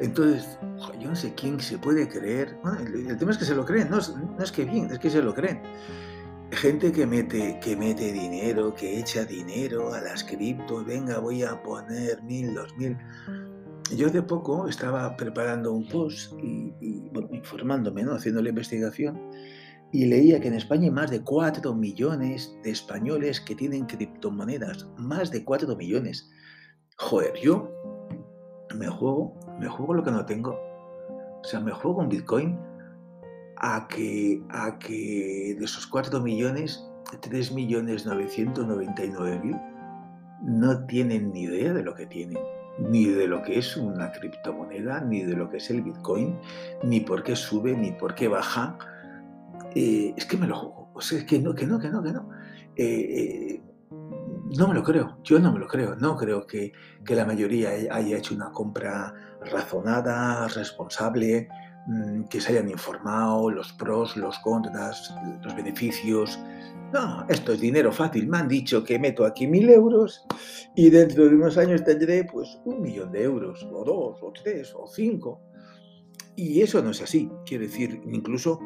Entonces, 0.00 0.58
yo 1.00 1.08
no 1.08 1.16
sé 1.16 1.34
quién 1.34 1.58
se 1.60 1.78
puede 1.78 2.08
creer, 2.08 2.56
el, 2.94 3.16
tema 3.18 3.32
es 3.32 3.38
que 3.38 3.44
se 3.44 3.54
lo 3.54 3.64
creen, 3.64 3.90
no, 3.90 3.98
no 3.98 4.42
es 4.42 4.52
que 4.52 4.64
bien, 4.64 4.90
es 4.92 4.98
que 4.98 5.10
se 5.10 5.22
lo 5.22 5.34
creen. 5.34 5.60
Gente 6.50 6.90
que 6.92 7.06
mete, 7.06 7.58
que 7.60 7.76
mete 7.76 8.10
dinero, 8.10 8.74
que 8.74 8.98
echa 8.98 9.24
dinero 9.24 9.92
a 9.92 10.00
las 10.00 10.24
criptos, 10.24 10.84
venga, 10.86 11.18
voy 11.18 11.42
a 11.42 11.62
poner 11.62 12.22
mil, 12.22 12.54
dos 12.54 12.74
mil. 12.76 12.96
Yo 13.94 14.08
de 14.10 14.22
poco 14.22 14.66
estaba 14.66 15.14
preparando 15.16 15.72
un 15.72 15.86
post 15.88 16.32
y, 16.42 16.74
informándome, 17.32 18.02
¿no? 18.02 18.14
haciendo 18.14 18.42
la 18.42 18.48
investigación, 18.48 19.30
y 19.92 20.06
leía 20.06 20.40
que 20.40 20.48
en 20.48 20.54
España 20.54 20.84
hay 20.84 20.90
más 20.90 21.10
de 21.10 21.22
4 21.22 21.74
millones 21.74 22.54
de 22.62 22.70
españoles 22.70 23.40
que 23.40 23.54
tienen 23.54 23.86
criptomonedas. 23.86 24.86
Más 24.98 25.30
de 25.30 25.44
4 25.44 25.76
millones. 25.76 26.30
Joder, 26.98 27.32
yo 27.40 27.70
me 28.74 28.88
juego, 28.88 29.38
me 29.58 29.68
juego 29.68 29.94
lo 29.94 30.04
que 30.04 30.10
no 30.10 30.26
tengo. 30.26 30.58
O 31.40 31.44
sea, 31.44 31.60
me 31.60 31.72
juego 31.72 32.00
un 32.00 32.08
Bitcoin 32.08 32.58
a 33.60 33.88
que, 33.88 34.42
a 34.50 34.78
que 34.78 35.56
de 35.58 35.64
esos 35.64 35.86
4 35.86 36.20
millones, 36.20 36.84
3 37.20 37.52
millones 37.52 38.06
999 38.06 39.40
mil 39.42 39.56
no 40.42 40.84
tienen 40.86 41.32
ni 41.32 41.42
idea 41.42 41.72
de 41.72 41.82
lo 41.82 41.94
que 41.94 42.06
tienen 42.06 42.38
ni 42.78 43.06
de 43.06 43.26
lo 43.26 43.42
que 43.42 43.58
es 43.58 43.76
una 43.76 44.12
criptomoneda, 44.12 45.00
ni 45.00 45.22
de 45.22 45.34
lo 45.34 45.50
que 45.50 45.56
es 45.58 45.70
el 45.70 45.82
Bitcoin, 45.82 46.38
ni 46.82 47.00
por 47.00 47.22
qué 47.22 47.34
sube, 47.34 47.76
ni 47.76 47.92
por 47.92 48.14
qué 48.14 48.28
baja. 48.28 48.78
Eh, 49.74 50.14
es 50.16 50.24
que 50.26 50.36
me 50.36 50.46
lo 50.46 50.56
juego. 50.56 50.90
O 50.94 51.00
sea, 51.00 51.18
es 51.18 51.24
que 51.24 51.38
no, 51.38 51.54
que 51.54 51.66
no, 51.66 51.78
que 51.78 51.90
no, 51.90 52.02
que 52.02 52.12
no. 52.12 52.30
Eh, 52.76 52.84
eh, 53.56 53.62
no 54.56 54.68
me 54.68 54.74
lo 54.74 54.82
creo, 54.82 55.18
yo 55.24 55.38
no 55.38 55.52
me 55.52 55.58
lo 55.58 55.66
creo, 55.66 55.94
no 55.96 56.16
creo 56.16 56.46
que, 56.46 56.72
que 57.04 57.14
la 57.14 57.26
mayoría 57.26 57.70
haya 57.90 58.16
hecho 58.16 58.34
una 58.34 58.50
compra 58.50 59.12
razonada, 59.42 60.48
responsable, 60.48 61.48
que 62.28 62.40
se 62.40 62.52
hayan 62.52 62.68
informado 62.68 63.50
los 63.50 63.72
pros, 63.72 64.16
los 64.16 64.38
contras, 64.40 65.14
los 65.42 65.56
beneficios, 65.56 66.38
no, 66.92 67.26
esto 67.28 67.52
es 67.52 67.60
dinero 67.60 67.92
fácil. 67.92 68.26
Me 68.28 68.38
han 68.38 68.48
dicho 68.48 68.82
que 68.82 68.98
meto 68.98 69.26
aquí 69.26 69.46
mil 69.46 69.68
euros 69.68 70.24
y 70.74 70.88
dentro 70.88 71.24
de 71.24 71.34
unos 71.34 71.58
años 71.58 71.84
tendré 71.84 72.24
pues 72.24 72.58
un 72.64 72.80
millón 72.80 73.12
de 73.12 73.24
euros, 73.24 73.62
o 73.70 73.84
dos, 73.84 74.22
o 74.22 74.32
tres, 74.32 74.74
o 74.74 74.86
cinco. 74.86 75.42
Y 76.34 76.62
eso 76.62 76.80
no 76.82 76.90
es 76.90 77.02
así. 77.02 77.30
Quiere 77.44 77.66
decir, 77.66 78.00
incluso, 78.06 78.60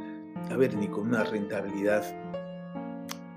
a 0.51 0.57
ver, 0.57 0.77
ni 0.77 0.87
con 0.89 1.09
una 1.09 1.25
rentabilidad 1.25 2.05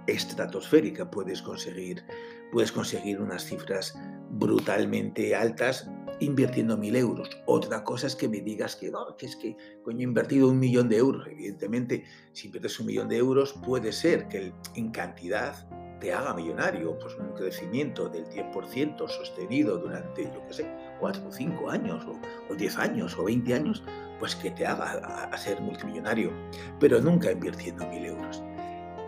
estratosférica 0.05 1.09
puedes 1.09 1.41
conseguir, 1.41 2.03
puedes 2.51 2.71
conseguir 2.71 3.19
unas 3.19 3.43
cifras 3.43 3.97
brutalmente 4.29 5.35
altas 5.35 5.89
invirtiendo 6.19 6.77
mil 6.77 6.95
euros. 6.95 7.29
Otra 7.45 7.83
cosa 7.83 8.07
es 8.07 8.15
que 8.15 8.27
me 8.27 8.41
digas 8.41 8.75
que 8.75 8.91
no, 8.91 9.15
que 9.17 9.25
es 9.25 9.35
que 9.35 9.57
coño 9.83 9.99
he 9.99 10.03
invertido 10.03 10.49
un 10.49 10.59
millón 10.59 10.89
de 10.89 10.97
euros. 10.97 11.27
Evidentemente, 11.27 12.03
si 12.33 12.47
inviertes 12.47 12.79
un 12.79 12.87
millón 12.87 13.09
de 13.09 13.17
euros, 13.17 13.53
puede 13.65 13.91
ser 13.91 14.27
que 14.27 14.53
en 14.75 14.91
cantidad 14.91 15.67
te 15.99 16.13
haga 16.13 16.33
millonario, 16.33 16.97
pues 16.99 17.15
un 17.15 17.33
crecimiento 17.33 18.09
del 18.09 18.25
10% 18.29 19.07
sostenido 19.07 19.77
durante, 19.77 20.25
yo 20.25 20.45
qué 20.47 20.53
sé, 20.53 20.71
4 20.99 21.27
o 21.27 21.31
5 21.31 21.69
años, 21.69 22.05
o, 22.05 22.19
o 22.51 22.55
10 22.55 22.77
años, 22.77 23.17
o 23.17 23.23
20 23.23 23.53
años, 23.53 23.83
pues 24.19 24.35
que 24.35 24.51
te 24.51 24.65
haga 24.65 25.25
a, 25.25 25.37
ser 25.37 25.61
multimillonario, 25.61 26.31
pero 26.79 27.01
nunca 27.01 27.31
invirtiendo 27.31 27.87
mil 27.87 28.05
euros. 28.05 28.43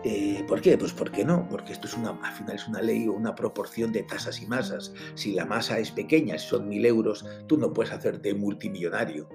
Eh, 0.04 0.44
¿Por 0.46 0.60
qué? 0.60 0.78
Pues 0.78 0.92
porque 0.92 1.24
no, 1.24 1.48
porque 1.48 1.72
esto 1.72 1.88
es 1.88 1.94
una, 1.94 2.10
al 2.10 2.32
final 2.32 2.54
es 2.54 2.68
una 2.68 2.80
ley 2.80 3.08
o 3.08 3.12
una 3.12 3.34
proporción 3.34 3.92
de 3.92 4.04
tasas 4.04 4.40
y 4.40 4.46
masas. 4.46 4.94
Si 5.14 5.32
la 5.32 5.44
masa 5.44 5.78
es 5.78 5.90
pequeña, 5.90 6.38
si 6.38 6.48
son 6.48 6.68
mil 6.68 6.86
euros, 6.86 7.26
tú 7.48 7.56
no 7.58 7.72
puedes 7.72 7.92
hacerte 7.92 8.32
multimillonario. 8.34 9.28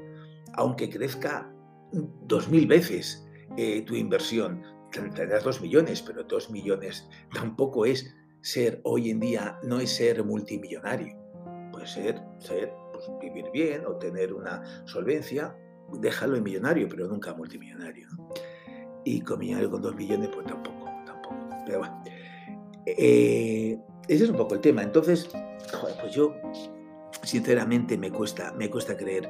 Aunque 0.54 0.90
crezca 0.90 1.52
dos 1.92 2.50
mil 2.50 2.66
veces 2.68 3.26
eh, 3.58 3.82
tu 3.82 3.96
inversión, 3.96 4.64
tendrás 4.92 5.44
dos 5.44 5.62
millones, 5.62 6.02
pero 6.02 6.24
dos 6.24 6.50
millones 6.50 7.08
tampoco 7.34 7.86
es 7.86 8.16
ser 8.42 8.80
hoy 8.84 9.10
en 9.10 9.20
día, 9.20 9.60
no 9.64 9.80
es 9.80 9.92
ser 9.92 10.24
multimillonario. 10.24 11.18
Puede 11.72 11.88
ser, 11.88 12.22
ser 12.40 12.72
pues, 12.94 13.06
vivir 13.22 13.46
bien 13.52 13.86
o 13.86 13.98
tener 13.98 14.34
una 14.34 14.64
solvencia, 14.86 15.58
déjalo 16.00 16.38
en 16.38 16.44
millonario, 16.44 16.88
pero 16.88 17.08
nunca 17.08 17.34
multimillonario. 17.34 18.08
¿no? 18.12 18.34
Y 19.06 19.22
con 19.22 19.40
millonario 19.40 19.70
con 19.70 19.82
dos 19.82 19.96
millones, 19.96 20.30
pues 20.34 20.46
tampoco, 20.48 20.86
tampoco. 21.06 21.36
Pero 21.66 21.80
bueno, 21.80 22.04
eh, 22.86 23.78
ese 24.08 24.24
es 24.24 24.30
un 24.30 24.38
poco 24.38 24.56
el 24.56 24.62
tema. 24.62 24.84
Entonces, 24.84 25.30
pues 26.02 26.14
yo, 26.14 26.36
sinceramente, 27.24 27.98
me 27.98 28.12
cuesta, 28.12 28.54
me 28.54 28.70
cuesta 28.70 28.96
creer. 28.98 29.30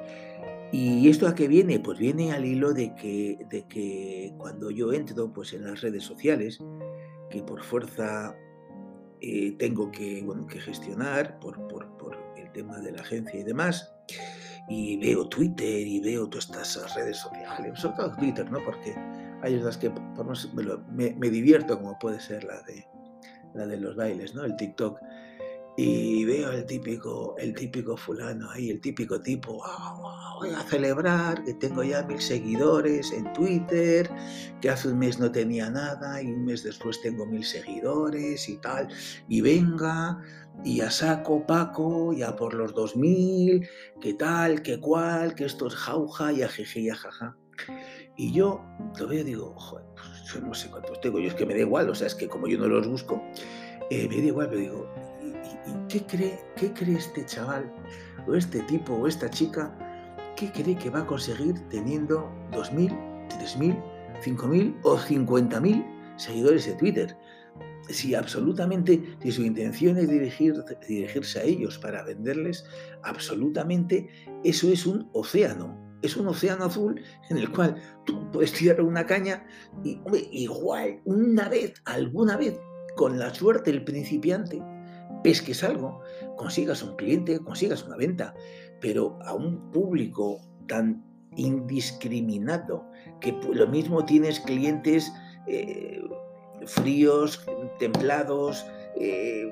¿Y 0.72 1.08
esto 1.08 1.28
a 1.28 1.36
qué 1.36 1.48
viene? 1.48 1.80
Pues 1.80 2.00
viene 2.00 2.32
al 2.32 2.46
hilo 2.46 2.74
de 2.74 2.96
que, 2.96 3.46
de 3.50 3.68
que 3.68 4.34
cuando 4.38 4.72
yo 4.72 4.92
entro 4.92 5.32
pues, 5.32 5.54
en 5.54 5.66
las 5.66 5.82
redes 5.82 6.04
sociales, 6.04 6.60
que 7.30 7.44
por 7.44 7.64
fuerza 7.64 8.36
eh, 9.22 9.56
tengo 9.60 9.92
que, 9.92 10.24
bueno, 10.24 10.48
que 10.48 10.60
gestionar 10.60 11.40
por, 11.40 11.68
por, 11.68 11.96
por 11.98 12.18
el 12.38 12.52
tema 12.54 12.80
de 12.80 12.92
la 12.92 13.02
agencia 13.02 13.40
y 13.40 13.44
demás, 13.44 13.94
y 14.68 14.98
veo 14.98 15.28
Twitter 15.28 15.86
y 15.86 16.00
veo 16.00 16.28
todas 16.28 16.46
estas 16.46 16.96
redes 16.96 17.18
sociales, 17.18 17.80
sobre 17.80 17.96
todo 17.98 18.16
Twitter, 18.16 18.52
¿no? 18.52 18.64
Porque 18.64 18.96
hay 19.44 19.58
otras 19.58 19.78
que 19.78 19.92
por 19.92 20.26
me, 20.94 21.30
divierto, 21.30 21.78
como 21.78 22.00
puede 22.00 22.20
ser 22.22 22.46
la 22.46 22.62
de, 22.62 22.88
la 23.54 23.68
de 23.68 23.78
los 23.78 23.96
bailes, 23.96 24.34
¿no? 24.34 24.46
El 24.46 24.56
TikTok. 24.56 25.00
Y 25.76 26.24
veo 26.26 26.52
el 26.52 26.66
típico, 26.66 27.36
el 27.40 27.54
típico 27.54 27.98
fulano 27.98 28.50
ahí, 28.52 28.70
el 28.70 28.80
típico 28.80 29.20
tipo, 29.20 29.62
voy 30.40 30.52
a 30.52 30.62
celebrar 30.62 31.44
que 31.44 31.56
tengo 31.56 31.84
ya 31.84 32.04
mil 32.04 32.22
seguidores 32.22 33.12
en 33.12 33.34
Twitter, 33.34 34.08
que 34.62 34.70
hace 34.70 34.90
un 34.90 35.00
mes 35.00 35.20
no 35.20 35.32
tenía 35.32 35.72
nada 35.72 36.22
y 36.22 36.28
un 36.28 36.46
mes 36.46 36.64
después 36.64 37.02
tengo 37.02 37.26
mil 37.26 37.44
seguidores 37.44 38.48
y 38.48 38.58
tal, 38.58 38.88
y 39.28 39.42
venga, 39.42 40.22
y 40.64 40.82
a 40.82 40.92
saco 40.92 41.44
Paco, 41.48 42.14
ya 42.14 42.36
por 42.36 42.54
los 42.54 42.76
dos 42.76 42.96
mil, 42.96 43.68
que 44.00 44.14
tal, 44.14 44.62
que 44.62 44.80
cual, 44.80 45.34
que 45.34 45.46
esto 45.46 45.66
es 45.66 45.76
jauja 45.76 46.32
y 46.32 46.44
a 46.44 46.50
jeje 46.50 46.82
y 46.82 46.90
a 46.92 46.96
jaja. 46.96 47.36
Y 48.16 48.32
yo 48.32 48.64
lo 49.00 49.08
veo 49.08 49.22
y 49.22 49.24
digo, 49.24 49.54
joder, 49.58 49.86
pues 49.96 50.24
yo 50.32 50.42
no 50.42 50.54
sé 50.54 50.70
cuántos 50.70 51.02
tengo, 51.02 51.20
yo 51.20 51.28
es 51.28 51.34
que 51.34 51.46
me 51.46 51.54
da 51.54 51.62
igual, 51.62 51.90
o 51.90 51.96
sea, 51.96 52.08
es 52.08 52.16
que 52.16 52.28
como 52.28 52.48
yo 52.48 52.60
no 52.60 52.68
los 52.68 52.88
busco, 52.88 53.22
eh, 53.90 54.08
me 54.08 54.18
da 54.18 54.24
igual, 54.24 54.50
pero 54.50 54.62
digo, 54.62 54.90
¿y, 55.22 55.88
qué, 55.88 56.06
cree, 56.06 56.40
qué 56.56 56.72
cree 56.74 56.98
este 56.98 57.26
chaval, 57.26 57.72
o 58.28 58.36
este 58.36 58.60
tipo, 58.62 58.94
o 58.94 59.08
esta 59.08 59.30
chica, 59.30 59.76
qué 60.36 60.52
cree 60.52 60.78
que 60.78 60.90
va 60.90 61.00
a 61.00 61.06
conseguir 61.08 61.60
teniendo 61.70 62.30
2.000, 62.52 62.90
3.000, 63.30 63.84
5.000 64.24 64.80
o 64.84 64.98
50.000 64.98 66.18
seguidores 66.18 66.66
de 66.66 66.74
Twitter. 66.76 67.18
Si 67.90 68.16
absolutamente, 68.16 69.18
si 69.22 69.32
su 69.32 69.44
intención 69.44 69.98
es 69.98 70.08
dirigir, 70.08 70.56
dirigirse 70.88 71.40
a 71.40 71.44
ellos 71.44 71.78
para 71.80 72.04
venderles, 72.04 72.66
absolutamente 73.02 74.08
eso 74.44 74.72
es 74.72 74.86
un 74.86 75.10
océano. 75.12 75.83
Es 76.04 76.16
un 76.18 76.28
océano 76.28 76.66
azul 76.66 77.02
en 77.30 77.38
el 77.38 77.52
cual 77.52 77.76
tú 78.06 78.30
puedes 78.32 78.54
tirar 78.54 78.82
una 78.82 79.06
caña 79.06 79.46
y, 79.84 80.00
igual, 80.32 81.02
una 81.06 81.50
vez, 81.50 81.74
alguna 81.86 82.38
vez, 82.38 82.60
con 82.96 83.18
la 83.18 83.34
suerte 83.34 83.72
del 83.72 83.84
principiante, 83.84 84.62
pesques 85.24 85.64
algo, 85.64 86.02
consigas 86.38 86.84
un 86.84 86.96
cliente, 86.96 87.40
consigas 87.40 87.84
una 87.84 87.98
venta, 87.98 88.36
pero 88.82 89.18
a 89.24 89.34
un 89.34 89.72
público 89.72 90.42
tan 90.68 91.04
indiscriminado, 91.36 92.86
que 93.20 93.32
lo 93.52 93.68
mismo 93.68 94.06
tienes 94.06 94.40
clientes 94.40 95.12
eh, 95.48 96.02
fríos, 96.66 97.46
templados, 97.80 98.66
eh, 99.00 99.52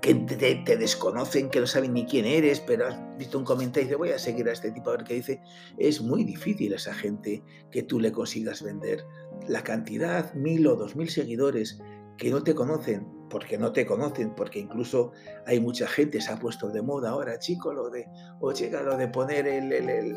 que 0.00 0.14
te, 0.14 0.76
desconocen, 0.76 1.50
que 1.50 1.60
no 1.60 1.66
saben 1.66 1.94
ni 1.94 2.04
quién 2.04 2.24
eres, 2.24 2.60
pero 2.60 2.88
has 2.88 2.98
visto 3.16 3.38
un 3.38 3.44
comentario 3.44 3.82
y 3.82 3.84
dices, 3.84 3.98
voy 3.98 4.10
a 4.10 4.18
seguir 4.18 4.48
a 4.48 4.52
este 4.52 4.70
tipo 4.70 4.90
a 4.90 4.96
ver 4.96 5.04
qué 5.04 5.14
dice. 5.14 5.42
Es 5.78 6.00
muy 6.00 6.24
difícil 6.24 6.72
a 6.72 6.76
esa 6.76 6.94
gente 6.94 7.42
que 7.70 7.82
tú 7.82 8.00
le 8.00 8.12
consigas 8.12 8.62
vender. 8.62 9.04
La 9.46 9.62
cantidad, 9.62 10.32
mil 10.34 10.66
o 10.66 10.76
dos 10.76 10.96
mil 10.96 11.08
seguidores 11.08 11.80
que 12.16 12.30
no 12.30 12.42
te 12.42 12.54
conocen, 12.54 13.06
porque 13.30 13.56
no 13.56 13.72
te 13.72 13.86
conocen, 13.86 14.34
porque 14.34 14.58
incluso 14.58 15.12
hay 15.46 15.58
mucha 15.58 15.86
gente, 15.86 16.20
se 16.20 16.30
ha 16.30 16.38
puesto 16.38 16.68
de 16.68 16.82
moda 16.82 17.10
ahora, 17.10 17.38
chico, 17.38 17.72
lo 17.72 17.88
de, 17.88 18.06
o 18.40 18.52
llega 18.52 18.82
lo 18.82 18.96
de 18.96 19.08
poner 19.08 19.46
el, 19.46 19.72
el, 19.72 20.16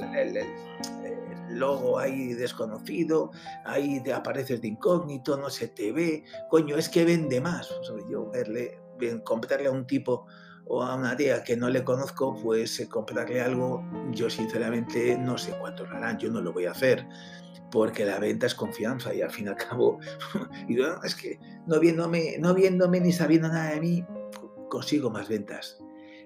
logo 1.50 2.00
ahí 2.00 2.34
desconocido, 2.34 3.32
ahí 3.64 4.02
te 4.04 4.12
apareces 4.12 4.62
de 4.62 4.70
incógnito, 4.70 5.38
no 5.38 5.50
se 5.50 5.70
te 5.70 5.92
ve, 5.92 6.26
coño, 6.50 6.76
es 6.76 6.90
que 6.90 7.06
vende 7.06 7.40
más. 7.40 7.70
yo 8.10 8.30
verle, 8.30 8.80
comprarle 9.24 9.68
a 9.68 9.72
un 9.72 9.86
tipo 9.86 10.26
o 10.66 10.82
a 10.82 10.96
una 10.96 11.16
tía 11.16 11.44
que 11.44 11.58
no 11.58 11.70
le 11.70 11.84
conozco, 11.84 12.36
pues 12.42 12.80
eh, 12.80 12.88
comprarle 12.88 13.42
algo, 13.42 13.84
yo 14.12 14.30
sinceramente 14.30 15.18
no 15.18 15.38
sé 15.38 15.54
cuánto 15.60 15.86
harán, 15.86 16.18
yo 16.18 16.32
no 16.32 16.42
lo 16.42 16.54
voy 16.54 16.66
a 16.66 16.72
hacer 16.72 17.06
porque 17.74 18.06
la 18.06 18.20
venta 18.20 18.46
es 18.46 18.54
confianza 18.54 19.14
y 19.16 19.22
al 19.22 19.32
fin 19.32 19.46
y 19.46 19.50
al 19.50 19.56
cabo, 19.56 20.00
y 20.70 20.80
es 21.04 21.16
que 21.16 21.40
no 21.66 21.80
viéndome, 21.80 22.38
no 22.40 22.54
viéndome 22.54 23.00
ni 23.00 23.12
sabiendo 23.12 23.48
nada 23.48 23.72
de 23.72 23.82
mí, 23.82 24.06
consigo 24.70 25.10
más 25.10 25.28
ventas. 25.28 25.80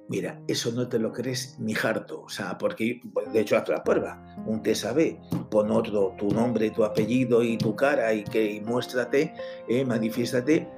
Mira, 0.09 0.41
eso 0.47 0.71
no 0.71 0.87
te 0.87 0.99
lo 0.99 1.11
crees 1.11 1.57
ni 1.59 1.73
harto, 1.73 2.21
o 2.21 2.29
sea, 2.29 2.57
porque 2.57 3.01
pues, 3.13 3.31
de 3.33 3.41
hecho 3.41 3.57
haz 3.57 3.67
la 3.67 3.83
prueba, 3.83 4.21
un 4.45 4.61
te 4.61 4.73
sabe, 4.73 5.19
pon 5.49 5.71
otro, 5.71 6.15
tu 6.17 6.29
nombre, 6.29 6.69
tu 6.69 6.85
apellido 6.85 7.43
y 7.43 7.57
tu 7.57 7.75
cara 7.75 8.13
y 8.13 8.23
que 8.23 8.61
muéstrate, 8.65 9.33
eh, 9.67 9.83
manifiéstate 9.83 10.69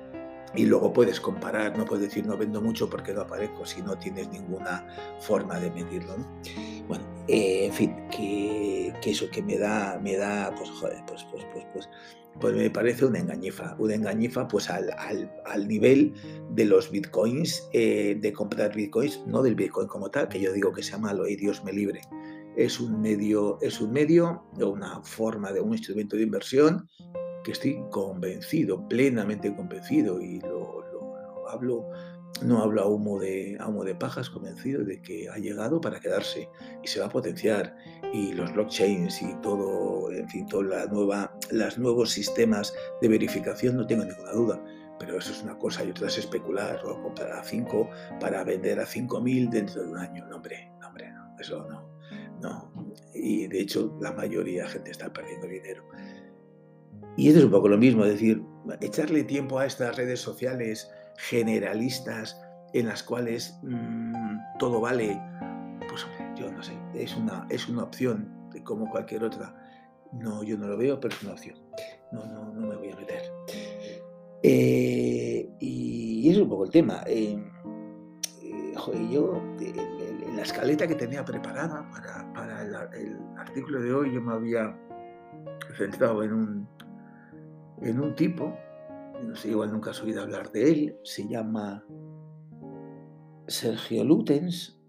y 0.56 0.66
luego 0.66 0.92
puedes 0.94 1.20
comparar, 1.20 1.78
no 1.78 1.86
puedes 1.86 2.06
decir 2.06 2.26
no 2.26 2.38
vendo 2.38 2.62
mucho 2.62 2.90
porque 2.90 3.14
no 3.14 3.22
aparezco 3.22 3.66
si 3.66 3.82
no 3.82 3.98
tienes 3.98 4.30
ninguna 4.30 4.86
forma 5.20 5.60
de 5.60 5.70
medirlo. 5.72 6.16
Bueno, 6.88 7.04
eh, 7.28 7.66
en 7.66 7.74
fin, 7.74 7.96
que, 8.10 8.94
eso 9.06 9.30
que 9.30 9.42
me 9.42 9.58
da, 9.58 10.00
me 10.02 10.18
da, 10.18 10.54
pues 10.56 10.70
joder, 10.72 11.04
pues, 11.06 11.26
pues, 11.32 11.46
pues, 11.54 11.66
pues, 11.74 11.90
pues 12.40 12.56
me 12.56 12.70
parece 12.70 13.06
una 13.06 13.20
engañifa, 13.20 13.76
una 13.80 13.96
engañifa 13.96 14.48
pues 14.48 14.70
al, 14.70 14.90
al, 15.46 15.68
nivel 15.68 16.14
de 16.52 16.66
los 16.66 16.90
bitcoins, 16.90 17.70
eh, 17.74 18.18
de 18.20 18.34
comprar 18.34 18.74
bitcoins, 18.74 19.26
no 19.28 19.42
del 19.44 19.56
bitcoin 19.56 19.88
como 19.88 20.10
tal, 20.10 20.30
que 20.30 20.40
yo 20.40 20.54
digo 20.54 20.72
que 20.72 20.82
sea 20.82 20.98
malo 20.98 21.28
y 21.28 21.36
Dios 21.36 21.64
me 21.64 21.74
libre. 21.74 22.02
Es 22.56 22.80
un 22.80 23.02
medio, 23.02 23.58
es 23.62 23.80
un 23.80 23.92
medio, 23.92 24.44
una 24.58 25.02
forma 25.04 25.52
de 25.52 25.62
un 25.62 25.74
instrumento 25.74 26.16
de 26.16 26.24
inversión 26.24 26.90
que 27.50 27.54
estoy 27.54 27.84
convencido, 27.90 28.88
plenamente 28.88 29.56
convencido, 29.56 30.22
y 30.22 30.40
lo, 30.42 30.86
hablo, 31.50 31.90
no 32.44 32.62
hablo 32.62 32.82
a 32.84 32.88
humo, 32.88 33.20
de, 33.20 33.58
humo 33.68 33.84
de 33.84 33.96
pajas, 33.96 34.30
convencido 34.30 34.84
de 34.84 35.02
que 35.02 35.28
ha 35.30 35.38
llegado 35.38 35.82
para 35.82 36.00
quedarse 36.00 36.48
y 36.84 36.88
se 36.88 37.00
va 37.00 37.08
a 37.08 37.10
potenciar. 37.10 37.76
Y 38.14 38.34
los 38.34 38.54
blockchains 38.54 39.22
y 39.24 39.34
todo, 39.42 40.12
en 40.12 40.30
fin, 40.30 40.48
toda 40.48 40.64
la 40.64 40.86
nueva, 40.86 41.34
los 41.50 41.80
nuevos 41.80 42.12
sistemas 42.12 42.74
de 43.02 43.08
verificación, 43.08 43.78
no 43.78 43.88
tengo 43.88 44.06
ninguna 44.06 44.32
duda. 44.32 44.64
Pero 45.00 45.18
eso 45.18 45.32
es 45.32 45.42
una 45.42 45.58
cosa 45.58 45.84
y 45.84 45.90
otra 45.90 46.08
es 46.08 46.18
especular 46.20 46.82
o 46.86 47.02
comprar 47.02 47.32
a 47.32 47.44
5 47.44 47.90
para 48.20 48.44
vender 48.44 48.80
a 48.80 48.86
5.000 48.86 49.50
dentro 49.50 49.82
de 49.82 49.90
un 49.90 49.98
año. 49.98 50.28
No, 50.28 50.36
hombre, 50.36 50.72
no, 50.80 50.88
hombre, 50.88 51.12
no, 51.12 51.36
eso 51.40 51.66
no. 51.68 51.90
No. 52.42 52.94
Y 53.14 53.48
de 53.48 53.62
hecho, 53.62 53.98
la 54.02 54.12
mayoría 54.12 54.64
de 54.64 54.70
gente 54.70 54.92
está 54.92 55.12
perdiendo 55.12 55.48
dinero. 55.48 55.84
Y 57.18 57.30
eso 57.30 57.40
es 57.40 57.46
un 57.46 57.52
poco 57.52 57.68
lo 57.68 57.78
mismo, 57.78 58.06
es 58.06 58.14
decir, 58.14 58.44
echarle 58.82 59.24
tiempo 59.24 59.60
a 59.60 59.66
estas 59.66 59.98
redes 59.98 60.22
sociales 60.22 60.90
generalistas 61.18 62.40
en 62.74 62.88
las 62.88 63.04
cuales 63.04 63.60
mm, 63.64 64.38
todo 64.58 64.80
vale, 64.80 65.20
pues 65.90 66.06
yo 66.38 66.52
no 66.52 66.64
sé, 66.64 66.74
es 66.94 67.16
una, 67.18 67.46
es 67.50 67.68
una 67.68 67.84
opción 67.84 68.40
como 68.64 68.90
cualquier 68.90 69.24
otra. 69.24 69.54
No, 70.12 70.44
yo 70.44 70.58
no 70.58 70.68
lo 70.68 70.78
veo, 70.78 71.00
pero 71.00 71.14
es 71.14 71.24
una 71.24 71.34
opción. 71.34 71.58
No, 72.12 72.26
no, 72.26 72.54
no 72.54 72.68
me 72.68 72.76
voy 72.76 72.92
a 72.92 72.96
meter. 72.96 73.22
Eh, 74.42 75.50
y, 75.60 76.30
es 76.30 76.38
un 76.38 76.50
poco 76.50 76.66
el 76.66 76.72
tema. 76.72 77.04
Eh, 77.06 77.38
eh, 78.42 78.74
yo, 79.12 79.42
en 79.60 80.36
la 80.36 80.42
escaleta 80.42 80.88
que 80.88 80.96
tenía 80.96 81.24
preparada 81.24 81.88
para, 81.92 82.34
para 82.34 82.64
el 82.64 83.18
artículo 83.38 83.82
de 83.82 83.94
hoy, 83.94 84.14
yo 84.14 84.22
me 84.22 84.34
había 84.34 84.76
centrado 85.78 86.24
en 86.24 86.34
un 86.34 86.79
en 87.82 88.00
un 88.00 88.16
tipo, 88.16 88.58
no 89.24 89.36
sé, 89.36 89.50
igual 89.50 89.72
nunca 89.72 89.92
has 89.92 90.02
oído 90.02 90.22
hablar 90.22 90.52
de 90.52 90.72
él, 90.72 91.00
se 91.04 91.28
llama 91.28 91.86
Sergio 93.48 94.04
Lutens, 94.04 94.80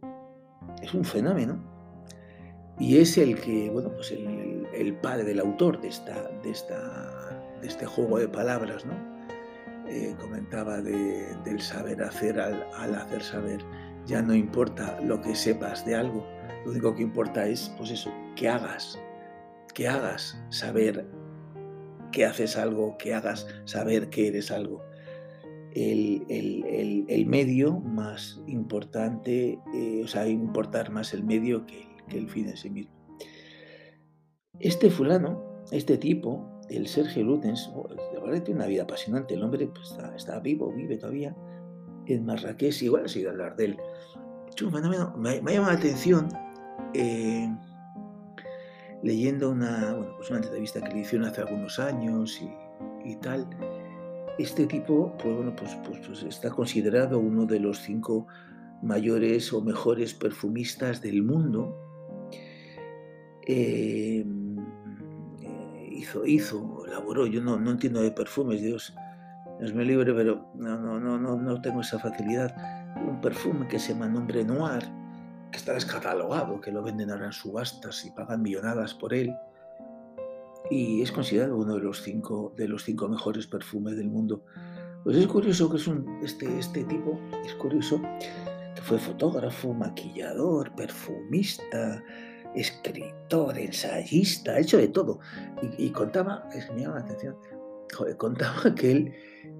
es 0.82 0.94
un 0.94 1.04
fenómeno, 1.04 1.62
y 2.78 2.98
es 2.98 3.18
el 3.18 3.40
que, 3.40 3.70
bueno, 3.70 3.92
pues 3.94 4.10
el, 4.12 4.96
padre 5.02 5.24
del 5.24 5.40
autor 5.40 5.80
de, 5.80 5.88
esta, 5.88 6.28
de, 6.42 6.50
esta, 6.50 7.56
de 7.60 7.66
este 7.66 7.86
juego 7.86 8.18
de 8.18 8.28
palabras, 8.28 8.86
¿no? 8.86 8.94
Eh, 9.88 10.14
comentaba 10.20 10.80
del 10.80 11.60
saber 11.60 12.02
hacer 12.02 12.40
al, 12.40 12.66
al, 12.76 12.94
hacer 12.94 13.22
saber. 13.22 13.60
Ya 14.06 14.22
no 14.22 14.34
importa 14.34 14.98
lo 15.02 15.20
que 15.20 15.34
sepas 15.34 15.84
de 15.84 15.94
algo, 15.94 16.26
lo 16.64 16.70
único 16.70 16.94
que 16.94 17.02
importa 17.02 17.46
es, 17.46 17.72
pues 17.76 17.90
eso, 17.90 18.10
que 18.36 18.48
hagas, 18.48 18.98
que 19.74 19.88
hagas 19.88 20.38
saber 20.50 21.06
que 22.10 22.24
haces 22.24 22.56
algo, 22.56 22.96
que 22.98 23.14
hagas 23.14 23.46
saber 23.64 24.10
que 24.10 24.28
eres 24.28 24.50
algo. 24.50 24.82
El, 25.72 27.26
medio 27.26 27.78
más 27.78 28.40
importante, 28.46 29.58
eh, 29.74 30.02
o 30.04 30.08
sea, 30.08 30.26
importar 30.26 30.90
más 30.90 31.14
el 31.14 31.22
medio 31.22 31.64
que 31.66 31.86
el, 32.08 32.28
fin 32.28 32.48
en 32.48 32.56
sí 32.56 32.70
mismo. 32.70 32.92
Este 34.58 34.90
fulano, 34.90 35.62
este 35.70 35.96
tipo, 35.96 36.60
el 36.68 36.88
Sergio 36.88 37.22
Lutens, 37.22 37.70
oh, 37.74 37.88
de 37.88 38.20
verdad 38.20 38.42
tiene 38.42 38.60
una 38.60 38.66
vida 38.66 38.82
apasionante. 38.82 39.34
El 39.34 39.44
hombre 39.44 39.68
pues, 39.68 39.96
está, 40.16 40.40
vivo, 40.40 40.72
vive 40.72 40.96
todavía 40.96 41.36
en 42.06 42.24
Marrakech, 42.24 42.82
igual 42.82 43.04
ha 43.04 43.08
sido 43.08 43.30
hablar 43.30 43.54
de 43.56 43.66
él. 43.66 43.78
me 44.70 45.28
ha 45.28 45.52
llamado 45.52 45.72
la 45.72 45.78
atención. 45.78 46.28
Eh, 46.94 47.48
leyendo 49.02 49.50
una, 49.50 49.94
bueno, 49.94 50.14
pues 50.16 50.30
una 50.30 50.40
entrevista 50.40 50.80
que 50.80 50.92
le 50.92 51.00
hicieron 51.00 51.28
hace 51.28 51.40
algunos 51.40 51.78
años 51.78 52.40
y, 53.04 53.16
tal, 53.16 53.48
este 54.38 54.66
tipo 54.66 55.16
pues, 55.18 55.34
bueno, 55.34 55.54
pues, 55.56 55.76
pues, 55.86 56.00
pues, 56.06 56.22
está 56.22 56.50
considerado 56.50 57.18
uno 57.18 57.46
de 57.46 57.60
los 57.60 57.78
cinco 57.78 58.26
mayores 58.82 59.52
o 59.52 59.62
mejores 59.62 60.14
perfumistas 60.14 61.00
del 61.00 61.22
mundo. 61.22 61.76
Em, 63.46 64.58
eh, 65.40 65.88
hizo, 65.90 66.24
hizo, 66.26 66.86
elaboró, 66.86 67.26
yo 67.26 67.42
no, 67.42 67.58
no 67.58 67.72
entiendo 67.72 68.00
de 68.00 68.10
perfumes, 68.10 68.62
Dios, 68.62 68.94
Dios 69.58 69.74
me 69.74 69.84
libre, 69.84 70.12
pero 70.14 70.46
no, 70.54 70.78
no, 70.78 71.18
no, 71.18 71.36
no 71.36 71.60
tengo 71.60 71.80
esa 71.80 71.98
facilidad. 71.98 72.54
Un 73.08 73.20
perfume 73.20 73.66
que 73.68 73.78
se 73.78 73.92
llama 73.92 74.08
Nombre 74.08 74.44
Noir, 74.44 74.99
que 75.50 75.58
está 75.58 75.74
descatalogado, 75.74 76.60
que 76.60 76.72
lo 76.72 76.82
venden 76.82 77.10
ahora 77.10 77.26
en 77.26 77.32
subastas 77.32 78.04
y 78.04 78.10
pagan 78.10 78.42
millonadas 78.42 78.94
por 78.94 79.14
él. 79.14 79.34
Y 80.70 81.02
es 81.02 81.10
considerado 81.10 81.56
uno 81.56 81.74
de 81.74 81.80
los 81.80 82.02
cinco, 82.02 82.54
de 82.56 82.68
los 82.68 82.84
cinco 82.84 83.08
mejores 83.08 83.46
perfumes 83.46 83.96
del 83.96 84.08
mundo. 84.08 84.44
Pues 85.02 85.16
es 85.16 85.26
curioso 85.26 85.70
que 85.70 85.78
es 85.78 85.86
un, 85.86 86.20
este, 86.22 86.58
este 86.58 86.84
tipo, 86.84 87.18
es 87.44 87.54
curioso, 87.54 88.00
que 88.74 88.82
fue 88.82 88.98
fotógrafo, 88.98 89.72
maquillador, 89.72 90.74
perfumista, 90.76 92.02
escritor, 92.54 93.58
ensayista, 93.58 94.52
ha 94.52 94.60
hecho 94.60 94.76
de 94.76 94.88
todo. 94.88 95.20
Y, 95.78 95.90
contaba, 95.90 96.48
es 96.54 96.70
me 96.72 96.82
llama 96.82 96.96
la 96.96 97.04
atención, 97.04 97.36
contaba 98.18 98.74
que 98.74 98.92
él, 98.92 99.14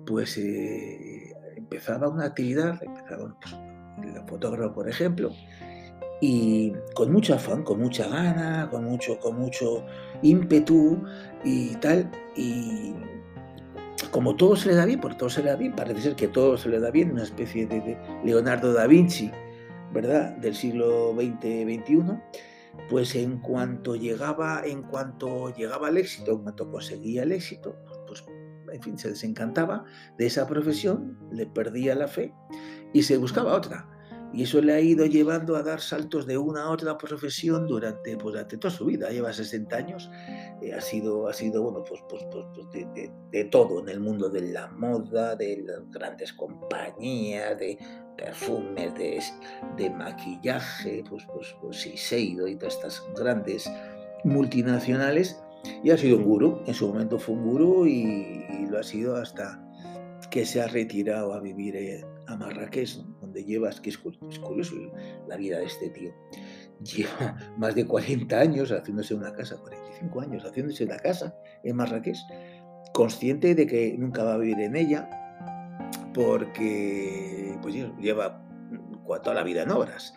pues, 0.07 0.37
eh, 0.37 1.35
empezaba 1.57 2.09
una 2.09 2.27
actividad, 2.27 2.83
empezaba, 2.83 3.35
pues, 3.41 3.57
el 4.03 4.29
fotógrafo, 4.29 4.75
por 4.75 4.89
ejemplo, 4.89 5.31
y 6.21 6.73
con 6.95 7.13
mucho 7.13 7.35
afán, 7.35 7.63
con 7.63 7.81
mucha 7.81 8.09
gana, 8.09 8.69
con 8.71 8.85
mucho, 8.85 9.19
con 9.19 9.39
mucho 9.39 9.85
ímpetu 10.23 11.03
y 11.45 11.75
tal. 11.77 12.11
Y, 12.37 12.95
como 14.11 14.37
todo 14.37 14.57
se 14.57 14.69
le 14.69 14.75
da 14.75 14.87
bien, 14.87 15.01
por 15.01 15.15
todo 15.17 15.29
se 15.31 15.43
le 15.43 15.51
da 15.51 15.57
bien, 15.57 15.75
parece 15.75 16.01
ser 16.01 16.17
que 16.17 16.29
todo 16.29 16.57
se 16.57 16.69
le 16.69 16.81
da 16.81 16.91
bien, 16.91 17.13
una 17.13 17.23
especie 17.23 17.67
de, 17.67 17.99
Leonardo 18.25 18.73
da 18.73 18.87
Vinci, 18.87 19.31
¿verdad? 19.93 20.37
Del 20.37 20.55
siglo 20.55 21.15
XX-XXI, 21.15 22.19
pues 22.89 23.15
en 23.15 23.39
cuanto 23.39 23.95
llegaba, 23.97 24.63
en 24.65 24.83
cuanto 24.83 25.55
llegaba 25.55 25.89
al 25.89 25.97
éxito, 25.97 26.33
en 26.33 26.43
cuanto 26.43 26.71
conseguía 26.71 27.23
el 27.23 27.33
éxito, 27.33 27.77
pues 28.07 28.25
en 28.73 28.83
fin, 28.83 28.99
se 28.99 29.11
desencantaba 29.11 29.85
de 30.17 30.27
esa 30.27 30.47
profesión, 30.47 31.19
le 31.31 31.47
perdía 31.47 31.95
la 31.95 32.09
fe 32.09 32.33
y 32.93 33.03
se 33.03 33.17
buscaba 33.17 33.55
otra. 33.55 33.89
Y 34.33 34.45
eso 34.45 34.61
le 34.61 34.73
ha 34.73 34.81
ido 34.81 35.07
llevando 35.07 35.57
a 35.57 35.63
dar 35.63 35.81
saltos 35.81 36.27
de 36.27 36.39
una 36.39 36.65
a 36.65 36.71
otra 36.71 36.97
profesión 36.97 37.67
durante, 37.67 38.17
pues, 38.17 38.35
durante 38.35 38.59
toda 38.59 38.73
su 38.73 38.85
vida. 38.85 39.11
Lleva 39.11 39.33
60 39.33 39.77
años, 39.77 40.11
eh, 40.63 40.73
ha, 40.73 40.81
sido, 40.81 41.29
ha 41.29 41.33
sido 41.33 41.63
bueno, 41.63 41.83
pues, 41.83 42.01
pues, 42.09 42.25
pues, 42.31 42.45
pues 42.55 42.71
de, 42.71 43.11
de, 43.33 43.45
todo 43.47 43.81
en 43.81 43.89
el 43.89 44.01
mundo 44.01 44.29
de 44.29 44.53
la 44.53 44.69
moda, 44.69 45.35
de 45.35 45.65
las 45.67 45.91
grandes 45.91 46.33
compañías, 46.33 47.59
de 47.59 47.77
perfumes, 48.17 48.95
de, 48.95 49.21
de 49.77 49.91
maquillaje, 49.91 51.03
pues, 51.09 51.27
pues, 51.35 51.55
pues 51.61 51.89
Seido 51.97 52.47
y 52.47 52.57
todas 52.57 52.75
estas 52.75 53.03
grandes 53.17 53.69
multinacionales. 54.23 55.43
Y 55.83 55.91
ha 55.91 55.97
sido 55.99 56.19
un 56.19 56.25
gurú, 56.25 56.63
en 56.67 56.75
su 56.75 56.89
momento 56.89 57.19
fue 57.19 57.35
un 57.35 57.45
gurú 57.45 57.87
y, 57.87 58.45
y 58.49 58.67
lo 58.71 58.79
ha 58.79 58.83
sido 58.83 59.17
hasta 59.17 59.61
que 60.31 60.47
se 60.47 60.63
ha 60.63 60.69
retirado 60.69 61.35
a 61.35 61.41
vivir 61.41 62.05
a 62.27 62.37
Marrakech, 62.37 62.99
donde 63.31 63.45
llevas, 63.45 63.81
que 63.81 63.91
es, 63.91 63.99
curioso 63.99 64.75
la 65.29 65.37
vida 65.37 65.59
de 65.59 65.67
este 65.67 65.89
tío, 65.91 66.13
lleva 66.83 67.37
más 67.59 67.75
de 67.75 67.87
40 67.87 68.39
años 68.39 68.73
haciéndose 68.73 69.15
una 69.15 69.33
casa, 69.33 69.57
45 69.57 70.21
años 70.21 70.45
haciéndose 70.45 70.85
una 70.85 70.97
casa 70.97 71.37
en 71.63 71.77
Marrakech, 71.77 72.19
consciente 72.93 73.55
de 73.55 73.67
que 73.67 73.97
nunca 73.97 74.25
va 74.25 74.35
a 74.35 74.39
vivir 74.39 74.59
en 74.61 74.75
ella, 74.75 75.09
porque 76.13 77.57
pues, 77.63 77.75
lleva 78.01 78.45
toda 79.23 79.35
la 79.35 79.45
vida 79.45 79.63
en 79.63 79.71
obras. 79.71 80.15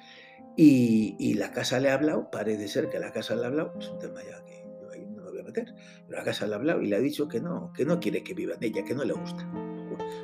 Y, 0.55 1.33
la 1.35 1.51
casa 1.51 1.79
le 1.79 1.89
ha 1.89 1.95
hablado, 1.95 2.29
parece 2.31 2.67
ser 2.67 2.89
que 2.89 2.99
la 2.99 3.11
casa 3.11 3.35
le 3.35 3.43
ha 3.43 3.47
hablado, 3.47 3.73
es 3.79 3.89
un 3.89 3.99
tema 3.99 4.21
ya 4.21 4.43
que 4.43 4.63
yo 4.81 4.91
ahí 4.91 5.05
no 5.05 5.23
me 5.23 5.31
voy 5.31 5.39
a 5.39 5.43
meter, 5.43 5.73
pero 6.07 6.19
la 6.19 6.23
casa 6.23 6.45
le 6.47 6.53
ha 6.53 6.57
hablado 6.57 6.81
y 6.81 6.87
le 6.87 6.95
ha 6.95 6.99
dicho 6.99 7.27
que 7.27 7.41
no, 7.41 7.71
que 7.73 7.85
no 7.85 7.99
quiere 7.99 8.23
que 8.23 8.33
viva 8.33 8.55
en 8.55 8.63
ella, 8.63 8.83
que 8.83 8.93
no 8.93 9.03
le 9.03 9.13
gusta. 9.13 9.49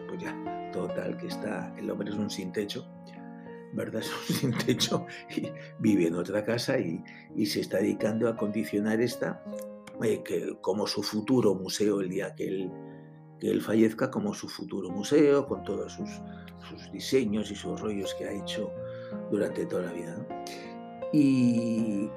Pues 0.08 0.21
ya, 0.21 0.59
total, 0.71 1.17
que 1.17 1.27
está, 1.27 1.73
el 1.77 1.89
hombre 1.89 2.10
es 2.10 2.15
un 2.15 2.29
sin 2.29 2.51
techo, 2.51 2.88
¿verdad? 3.73 4.01
Es 4.29 4.29
un 4.29 4.36
sin 4.36 4.58
techo 4.58 5.05
y 5.36 5.49
vive 5.79 6.08
en 6.08 6.15
otra 6.15 6.43
casa 6.43 6.79
y, 6.79 7.03
se 7.45 7.62
está 7.62 7.77
dedicando 7.77 8.27
a 8.27 8.36
condicionar 8.36 9.01
esta 9.01 9.43
que, 9.99 10.58
como 10.62 10.88
su 10.88 11.03
futuro 11.03 11.55
museo 11.55 12.01
el 12.01 12.10
día 12.10 12.34
que 12.36 12.47
él, 12.47 12.71
que 13.39 13.49
él 13.49 13.62
fallezca, 13.62 14.10
como 14.10 14.34
su 14.34 14.47
futuro 14.47 14.89
museo, 14.89 15.45
con 15.47 15.63
todos 15.63 15.93
sus, 15.93 16.10
sus 16.69 16.91
diseños 16.91 17.51
y 17.51 17.55
sus 17.55 17.79
rollos 17.79 18.13
que 18.15 18.25
ha 18.25 18.32
hecho 18.32 18.71
durante 19.32 19.65
toda 19.65 19.84
la 19.84 19.93
vida. 19.93 20.27
Y, 21.12 22.10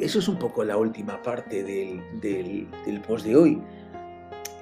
eso 0.00 0.18
es 0.18 0.26
un 0.26 0.38
poco 0.38 0.64
la 0.64 0.76
última 0.76 1.22
parte 1.22 1.62
del, 1.62 2.02
del 2.20 3.00
post 3.06 3.24
de 3.24 3.36
hoy. 3.36 3.62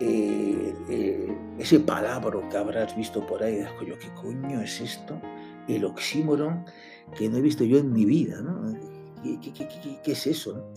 Eh, 0.00 0.74
eh, 0.88 1.36
ese 1.58 1.78
palabra 1.78 2.48
que 2.48 2.56
habrás 2.56 2.96
visto 2.96 3.26
por 3.26 3.42
ahí, 3.42 3.60
yo, 3.86 3.98
¿qué 3.98 4.08
coño 4.14 4.62
es 4.62 4.80
esto? 4.80 5.20
El 5.68 5.84
oxímoron 5.84 6.64
que 7.14 7.28
no 7.28 7.36
he 7.36 7.42
visto 7.42 7.64
yo 7.64 7.78
en 7.78 7.92
mi 7.92 8.06
vida, 8.06 8.40
¿no? 8.40 8.74
¿Qué, 9.22 10.12
es 10.12 10.26
eso? 10.26 10.72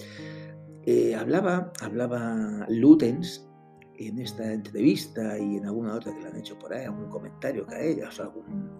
Eh, 0.86 1.16
hablaba, 1.16 1.72
hablaba 1.80 2.66
Lutens 2.68 3.48
en 3.96 4.20
esta 4.20 4.52
entrevista 4.52 5.40
y 5.40 5.56
en 5.56 5.68
alguna 5.68 5.96
otra 5.96 6.14
que 6.14 6.20
le 6.20 6.28
han 6.28 6.36
hecho 6.36 6.60
por 6.60 6.74
ahí, 6.74 6.84
algún 6.84 7.08
comentario 7.10 7.66
que 7.66 7.76
ha 7.76 7.82
hecho, 7.82 8.10
o 8.10 8.12
sea, 8.12 8.26
algún 8.26 8.72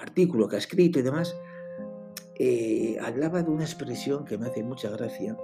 artículo 0.00 0.48
que 0.48 0.56
ha 0.56 0.58
escrito 0.58 0.98
y 0.98 1.02
demás, 1.02 1.36
hablaba 3.00 3.44
de 3.44 3.50
una 3.50 3.62
expresión 3.62 4.24
que 4.24 4.36
me 4.36 4.48
hace 4.48 4.64
mucha 4.64 4.90
gracia, 4.90 5.36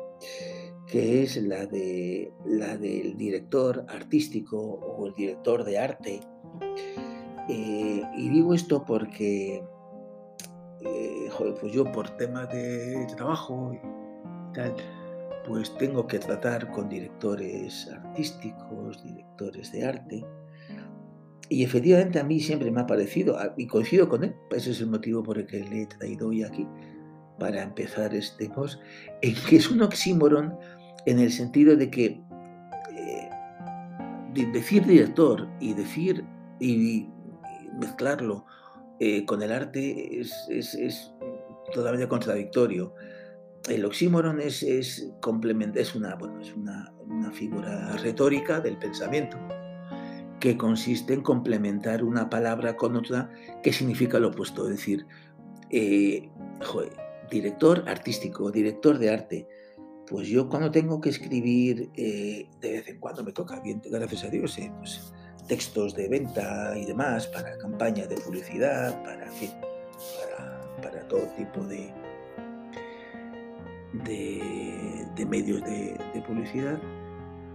que 0.86 1.22
es 1.22 1.36
la, 1.36 1.66
de, 1.66 2.32
la 2.44 2.76
del 2.76 3.16
director 3.16 3.84
artístico 3.88 4.58
o 4.58 5.06
el 5.06 5.14
director 5.14 5.64
de 5.64 5.78
arte. 5.78 6.20
Eh, 7.48 8.02
y 8.16 8.28
digo 8.28 8.54
esto 8.54 8.84
porque, 8.84 9.64
eh, 10.80 11.30
pues 11.60 11.72
yo 11.72 11.84
por 11.92 12.10
temas 12.16 12.48
de 12.52 13.06
trabajo 13.16 13.72
y 13.74 14.54
tal, 14.54 14.74
pues 15.46 15.76
tengo 15.76 16.06
que 16.06 16.18
tratar 16.18 16.70
con 16.70 16.88
directores 16.88 17.88
artísticos, 17.88 19.02
directores 19.02 19.72
de 19.72 19.84
arte. 19.84 20.24
Y 21.48 21.62
efectivamente 21.62 22.18
a 22.18 22.24
mí 22.24 22.40
siempre 22.40 22.70
me 22.72 22.80
ha 22.80 22.86
parecido, 22.86 23.38
y 23.56 23.66
coincido 23.68 24.08
con 24.08 24.24
él, 24.24 24.34
ese 24.50 24.72
es 24.72 24.80
el 24.80 24.88
motivo 24.88 25.22
por 25.22 25.38
el 25.38 25.46
que 25.46 25.60
le 25.60 25.82
he 25.82 25.86
traído 25.86 26.28
hoy 26.28 26.42
aquí, 26.42 26.66
para 27.38 27.62
empezar 27.62 28.14
este 28.14 28.48
post, 28.50 28.80
en 29.22 29.34
que 29.48 29.56
es 29.56 29.70
un 29.70 29.82
oxímoron 29.82 30.58
en 31.06 31.20
el 31.20 31.32
sentido 31.32 31.76
de 31.76 31.90
que 31.90 32.20
eh, 32.94 33.30
decir 34.52 34.84
director 34.84 35.48
y 35.60 35.72
decir 35.74 36.24
y, 36.60 37.08
mezclarlo 37.78 38.46
eh, 39.00 39.26
con 39.26 39.42
el 39.42 39.52
arte 39.52 40.20
es, 40.20 40.34
es, 40.48 41.12
totalmente 41.74 42.08
contradictorio. 42.08 42.94
El 43.68 43.84
oxímoron 43.84 44.40
es, 44.40 44.62
es, 44.62 45.10
es, 45.74 45.94
una, 45.94 46.14
bueno, 46.14 46.40
es 46.40 46.54
una, 46.54 46.92
figura 47.32 47.96
retórica 47.96 48.60
del 48.60 48.78
pensamiento 48.78 49.36
que 50.40 50.56
consiste 50.56 51.12
en 51.12 51.22
complementar 51.22 52.04
una 52.04 52.30
palabra 52.30 52.76
con 52.76 52.96
otra 52.96 53.30
que 53.62 53.72
significa 53.72 54.18
lo 54.18 54.28
opuesto. 54.28 54.64
Es 54.64 54.76
decir, 54.76 55.06
eh, 55.70 56.30
director 57.30 57.84
artístico, 57.88 58.50
director 58.50 58.98
de 58.98 59.10
arte, 59.10 59.48
pues 60.08 60.28
yo 60.28 60.48
cuando 60.48 60.70
tengo 60.70 61.00
que 61.00 61.10
escribir, 61.10 61.90
eh, 61.94 62.48
de 62.60 62.72
vez 62.72 62.88
en 62.88 62.98
cuando 62.98 63.24
me 63.24 63.32
toca, 63.32 63.60
bien, 63.60 63.82
gracias 63.84 64.24
a 64.24 64.28
Dios, 64.28 64.56
eh, 64.58 64.72
pues 64.78 65.12
textos 65.48 65.94
de 65.94 66.08
venta 66.08 66.76
y 66.76 66.84
demás 66.84 67.26
para 67.28 67.56
campañas 67.58 68.08
de 68.08 68.16
publicidad, 68.16 69.02
para, 69.02 69.26
todo 71.08 71.22
tipo 71.36 71.64
de, 71.64 71.92
de, 74.04 75.26
medios 75.26 75.62
de, 75.62 75.96
publicidad. 76.26 76.80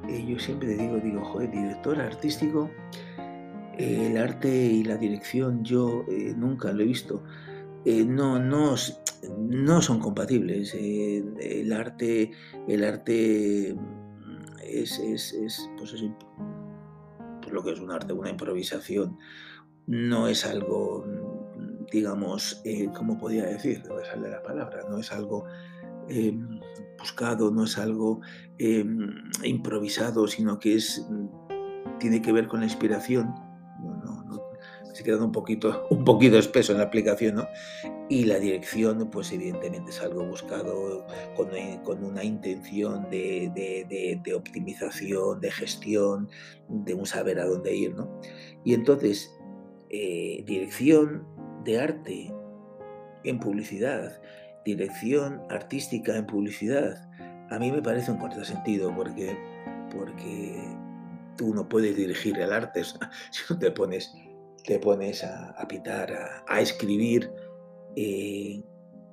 Eh, 0.08 0.26
yo 0.26 0.40
siempre 0.40 0.70
digo, 0.70 0.98
digo, 0.98 1.24
joder, 1.26 1.52
director 1.52 2.00
artístico, 2.00 2.70
el 3.78 4.16
arte 4.18 4.50
y 4.50 4.84
la 4.84 4.96
dirección 4.96 5.64
yo 5.64 6.06
nunca 6.38 6.72
lo 6.72 6.82
he 6.82 6.86
visto. 6.86 7.24
no, 7.86 8.40
no, 8.40 8.76
no 9.38 9.82
son 9.82 10.00
compatibles. 10.00 10.74
Eh, 10.74 11.24
el 11.40 11.74
arte, 11.74 12.32
el 12.68 12.84
arte 12.84 13.76
mm, 13.76 14.60
es, 14.64 15.00
es, 15.00 15.70
pues 15.78 15.96
pues 17.42 17.54
lo 17.54 17.64
que 17.64 17.72
es 17.72 17.80
un 17.80 17.92
arte, 17.92 18.14
una 18.14 18.30
improvisación. 18.30 19.18
No 19.88 20.28
es 20.28 20.46
algo, 20.46 21.06
mm, 21.06 21.86
digamos, 21.92 22.62
eh, 22.66 22.90
¿cómo 22.96 23.18
podría 23.18 23.46
decir? 23.46 23.84
No 23.88 24.04
sale 24.04 24.30
la 24.30 24.42
palabra, 24.44 24.86
no 24.90 25.00
es 25.00 25.12
algo 25.12 25.46
em, 26.08 26.60
buscado, 27.00 27.52
no 27.52 27.64
es 27.66 27.78
algo 27.78 28.22
em, 28.58 29.30
improvisado, 29.44 30.28
sino 30.28 30.60
que 30.60 30.76
es, 30.76 31.06
mm, 31.10 31.98
tiene 32.00 32.22
que 32.22 32.32
ver 32.32 32.48
con 32.48 32.60
la 32.62 32.66
inspiración. 32.66 33.34
se 34.94 35.06
queda 35.06 35.24
un 35.24 35.32
poquito, 35.32 35.88
un 35.90 36.04
poquito 36.04 36.38
espeso 36.38 36.74
en 36.74 36.80
la 36.80 36.84
aplicación, 36.86 37.36
¿no? 37.36 37.48
Y 38.12 38.26
la 38.26 38.40
dirección, 38.40 39.10
pues 39.10 39.32
evidentemente 39.32 39.90
es 39.90 40.02
algo 40.02 40.26
buscado 40.26 41.08
con, 41.34 41.56
eh, 41.56 41.80
una 41.86 42.22
intención 42.22 43.10
de, 43.10 44.22
optimización, 44.36 45.40
de 45.40 45.50
gestión, 45.50 46.28
de 46.68 46.94
un 46.94 47.06
saber 47.06 47.40
a 47.40 47.46
dónde 47.46 47.74
ir, 47.74 47.96
¿no? 47.96 48.12
Y 48.66 48.74
entonces, 48.74 49.34
eh, 49.90 50.44
dirección 50.46 51.26
de 51.64 51.80
arte 51.80 52.34
en 53.24 53.40
publicidad, 53.40 54.22
dirección 54.66 55.42
artística 55.50 56.18
en 56.18 56.28
publicidad, 56.28 57.10
a 57.50 57.60
mí 57.60 57.72
me 57.72 57.82
parece 57.82 58.12
un 58.12 58.18
contrasentido 58.18 58.94
porque, 58.94 59.38
porque 59.90 60.62
tú 61.38 61.54
no 61.54 61.70
puedes 61.70 61.96
dirigir 61.96 62.38
el 62.40 62.52
arte 62.52 62.84
si 63.32 63.44
no 63.50 63.58
te 63.58 63.72
pones, 63.72 64.14
te 64.66 64.80
pones 64.80 65.24
a, 65.24 65.66
pitar, 65.70 66.44
a 66.46 66.60
escribir, 66.60 67.32
eh, 67.96 68.64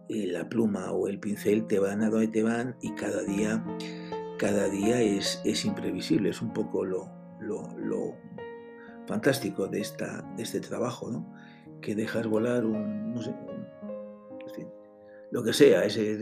eh, 0.08 0.26
la 0.26 0.48
pluma 0.48 0.92
o 0.92 1.08
el 1.08 1.18
pincel 1.18 1.66
te 1.66 1.78
van 1.78 2.02
a 2.02 2.10
donde 2.10 2.28
te 2.28 2.42
van 2.42 2.76
y 2.80 2.94
cada 2.94 3.22
día, 3.22 3.64
cada 4.38 4.68
día 4.68 5.00
es, 5.00 5.40
es 5.44 5.64
imprevisible. 5.64 6.30
Es 6.30 6.42
un 6.42 6.52
poco 6.52 6.84
lo, 6.84 7.10
lo, 7.40 8.16
fantástico 9.06 9.68
de, 9.68 9.80
esta, 9.80 10.22
de 10.36 10.42
este 10.42 10.60
trabajo, 10.60 11.10
¿no? 11.10 11.32
que 11.80 11.94
dejas 11.94 12.26
volar 12.26 12.64
un, 12.64 13.14
lo 15.30 15.42
que 15.42 15.52
sea, 15.52 15.84
ese, 15.84 16.18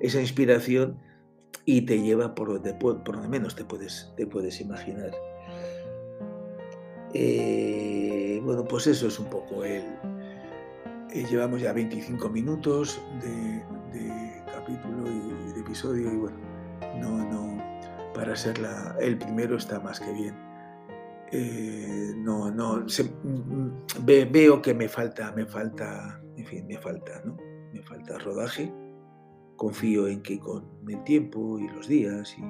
esa 0.00 0.20
inspiración 0.20 0.98
y 1.64 1.82
te 1.82 2.00
lleva 2.00 2.34
por 2.34 2.48
donde, 2.48 2.74
por 2.74 3.02
donde 3.04 3.28
menos 3.28 3.54
te 3.54 3.64
puedes, 3.64 4.12
te 4.16 4.26
puedes 4.26 4.60
imaginar. 4.60 5.10
Eh, 7.12 8.40
bueno, 8.44 8.64
pues 8.64 8.86
eso 8.86 9.08
es 9.08 9.18
un 9.18 9.26
poco 9.26 9.64
el... 9.64 9.84
Eh, 11.12 11.26
llevamos 11.28 11.60
ya 11.60 11.72
25 11.72 12.28
minutos 12.28 13.02
de, 13.20 13.64
capítulo 14.46 15.10
y 15.10 15.52
de 15.52 15.60
episodio 15.60 16.12
y 16.12 16.16
bueno, 16.16 16.36
no, 17.00 17.18
no, 17.30 18.12
para 18.14 18.36
ser 18.36 18.60
el 19.00 19.18
primero 19.18 19.56
está 19.56 19.80
más 19.80 19.98
que 19.98 20.12
bien. 20.12 20.36
Eh, 21.32 22.12
no, 22.16 22.50
no, 22.50 22.84
mm, 22.84 24.04
veo 24.04 24.62
que 24.62 24.72
me 24.72 24.88
falta, 24.88 25.32
me 25.32 25.46
falta, 25.46 26.20
en 26.36 26.46
fin, 26.46 26.66
me 26.68 26.78
falta, 26.78 27.22
¿no? 27.24 27.36
Me 27.72 27.82
falta 27.82 28.18
rodaje. 28.18 28.72
Confío 29.56 30.06
en 30.06 30.22
que 30.22 30.38
con 30.38 30.64
el 30.88 31.02
tiempo 31.04 31.58
y 31.58 31.68
los 31.68 31.88
días 31.88 32.36
y 32.38 32.42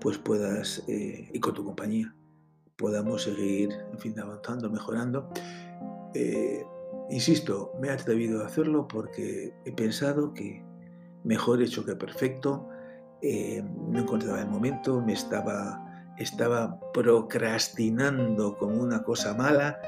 pues 0.00 0.18
puedas, 0.18 0.82
y 0.88 1.38
con 1.38 1.54
tu 1.54 1.64
compañía, 1.64 2.12
podamos 2.76 3.22
seguir, 3.22 3.70
en 3.92 3.98
fin, 3.98 4.18
avanzando, 4.18 4.68
mejorando. 4.68 5.30
Eh, 6.14 6.64
insisto, 7.12 7.72
me 7.80 7.88
he 7.88 7.90
atrevido 7.90 8.42
a 8.42 8.46
hacerlo 8.46 8.88
porque 8.88 9.52
he 9.64 9.72
pensado 9.72 10.32
que 10.32 10.64
mejor 11.24 11.62
hecho 11.62 11.84
que 11.84 11.94
perfecto. 11.94 12.68
Eh, 13.20 13.62
no 13.88 14.00
encontraba 14.00 14.40
el 14.40 14.48
momento, 14.48 15.00
me 15.00 15.12
estaba, 15.12 16.12
estaba 16.18 16.80
procrastinando 16.92 18.56
como 18.56 18.82
una 18.82 19.04
cosa 19.04 19.34
mala 19.34 19.78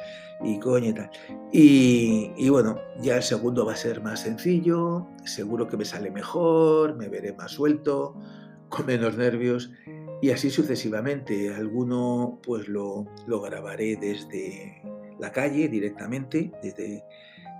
y 0.44 0.60
coño 0.60 0.90
y 0.90 0.92
tal. 0.92 1.10
Y, 1.52 2.30
y, 2.36 2.48
bueno, 2.48 2.78
ya 3.00 3.16
el 3.16 3.22
segundo 3.22 3.66
va 3.66 3.72
a 3.72 3.76
ser 3.76 4.00
más 4.02 4.20
sencillo, 4.20 5.08
seguro 5.24 5.66
que 5.66 5.76
me 5.76 5.84
sale 5.84 6.12
mejor, 6.12 6.96
me 6.96 7.08
veré 7.08 7.32
más 7.32 7.52
suelto, 7.52 8.14
con 8.68 8.86
menos 8.86 9.16
nervios 9.16 9.72
y 10.22 10.30
así 10.30 10.50
sucesivamente. 10.50 11.52
Alguno 11.54 12.38
pues 12.42 12.68
lo, 12.68 13.06
lo 13.26 13.40
grabaré 13.40 13.96
desde 13.96 14.80
la 15.18 15.32
calle 15.32 15.68
directamente, 15.68 16.52
desde, 16.62 17.04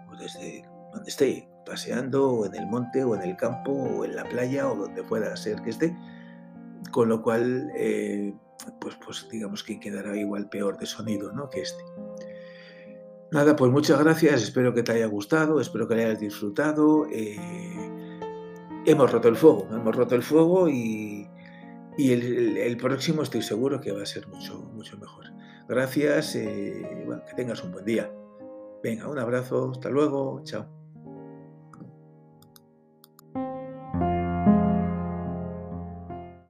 pues, 0.08 0.20
desde 0.20 0.62
donde 0.92 1.10
esté, 1.10 1.48
paseando 1.64 2.30
o 2.30 2.46
en 2.46 2.54
el 2.54 2.66
monte 2.66 3.04
o 3.04 3.14
en 3.14 3.22
el 3.22 3.36
campo 3.36 3.72
o 3.72 4.04
en 4.04 4.14
la 4.14 4.24
playa 4.24 4.68
o 4.68 4.76
donde 4.76 5.02
pueda 5.02 5.34
ser 5.36 5.60
que 5.62 5.70
esté. 5.70 5.96
Con 6.90 7.08
lo 7.08 7.22
cual, 7.22 7.70
eh, 7.76 8.34
pues, 8.80 8.96
pues 9.04 9.26
digamos 9.30 9.64
que 9.64 9.80
quedará 9.80 10.16
igual 10.16 10.48
peor 10.48 10.78
de 10.78 10.86
sonido 10.86 11.32
¿no? 11.32 11.50
que 11.50 11.62
este. 11.62 11.82
Nada, 13.32 13.56
pues 13.56 13.72
muchas 13.72 13.98
gracias, 13.98 14.42
espero 14.42 14.74
que 14.74 14.84
te 14.84 14.92
haya 14.92 15.06
gustado, 15.06 15.60
espero 15.60 15.88
que 15.88 15.96
le 15.96 16.04
hayas 16.04 16.20
disfrutado. 16.20 17.06
Eh, 17.10 17.36
hemos 18.86 19.10
roto 19.10 19.28
el 19.28 19.36
fuego, 19.36 19.66
hemos 19.72 19.96
roto 19.96 20.14
el 20.14 20.22
fuego 20.22 20.68
y, 20.68 21.28
y 21.96 22.12
el, 22.12 22.76
próximo 22.76 23.22
estoy 23.22 23.42
seguro 23.42 23.80
que 23.80 23.92
va 23.92 24.02
a 24.02 24.06
ser 24.06 24.28
mucho, 24.28 24.58
mucho 24.74 24.96
mejor. 24.98 25.26
Gracias, 25.68 26.37
eh, 26.37 27.07
que 27.27 27.35
tengas 27.35 27.62
un 27.64 27.72
buen 27.72 27.85
día. 27.85 28.12
Venga, 28.83 29.09
un 29.09 29.18
abrazo, 29.18 29.70
hasta 29.72 29.88
luego, 29.88 30.42
chao. 30.44 30.73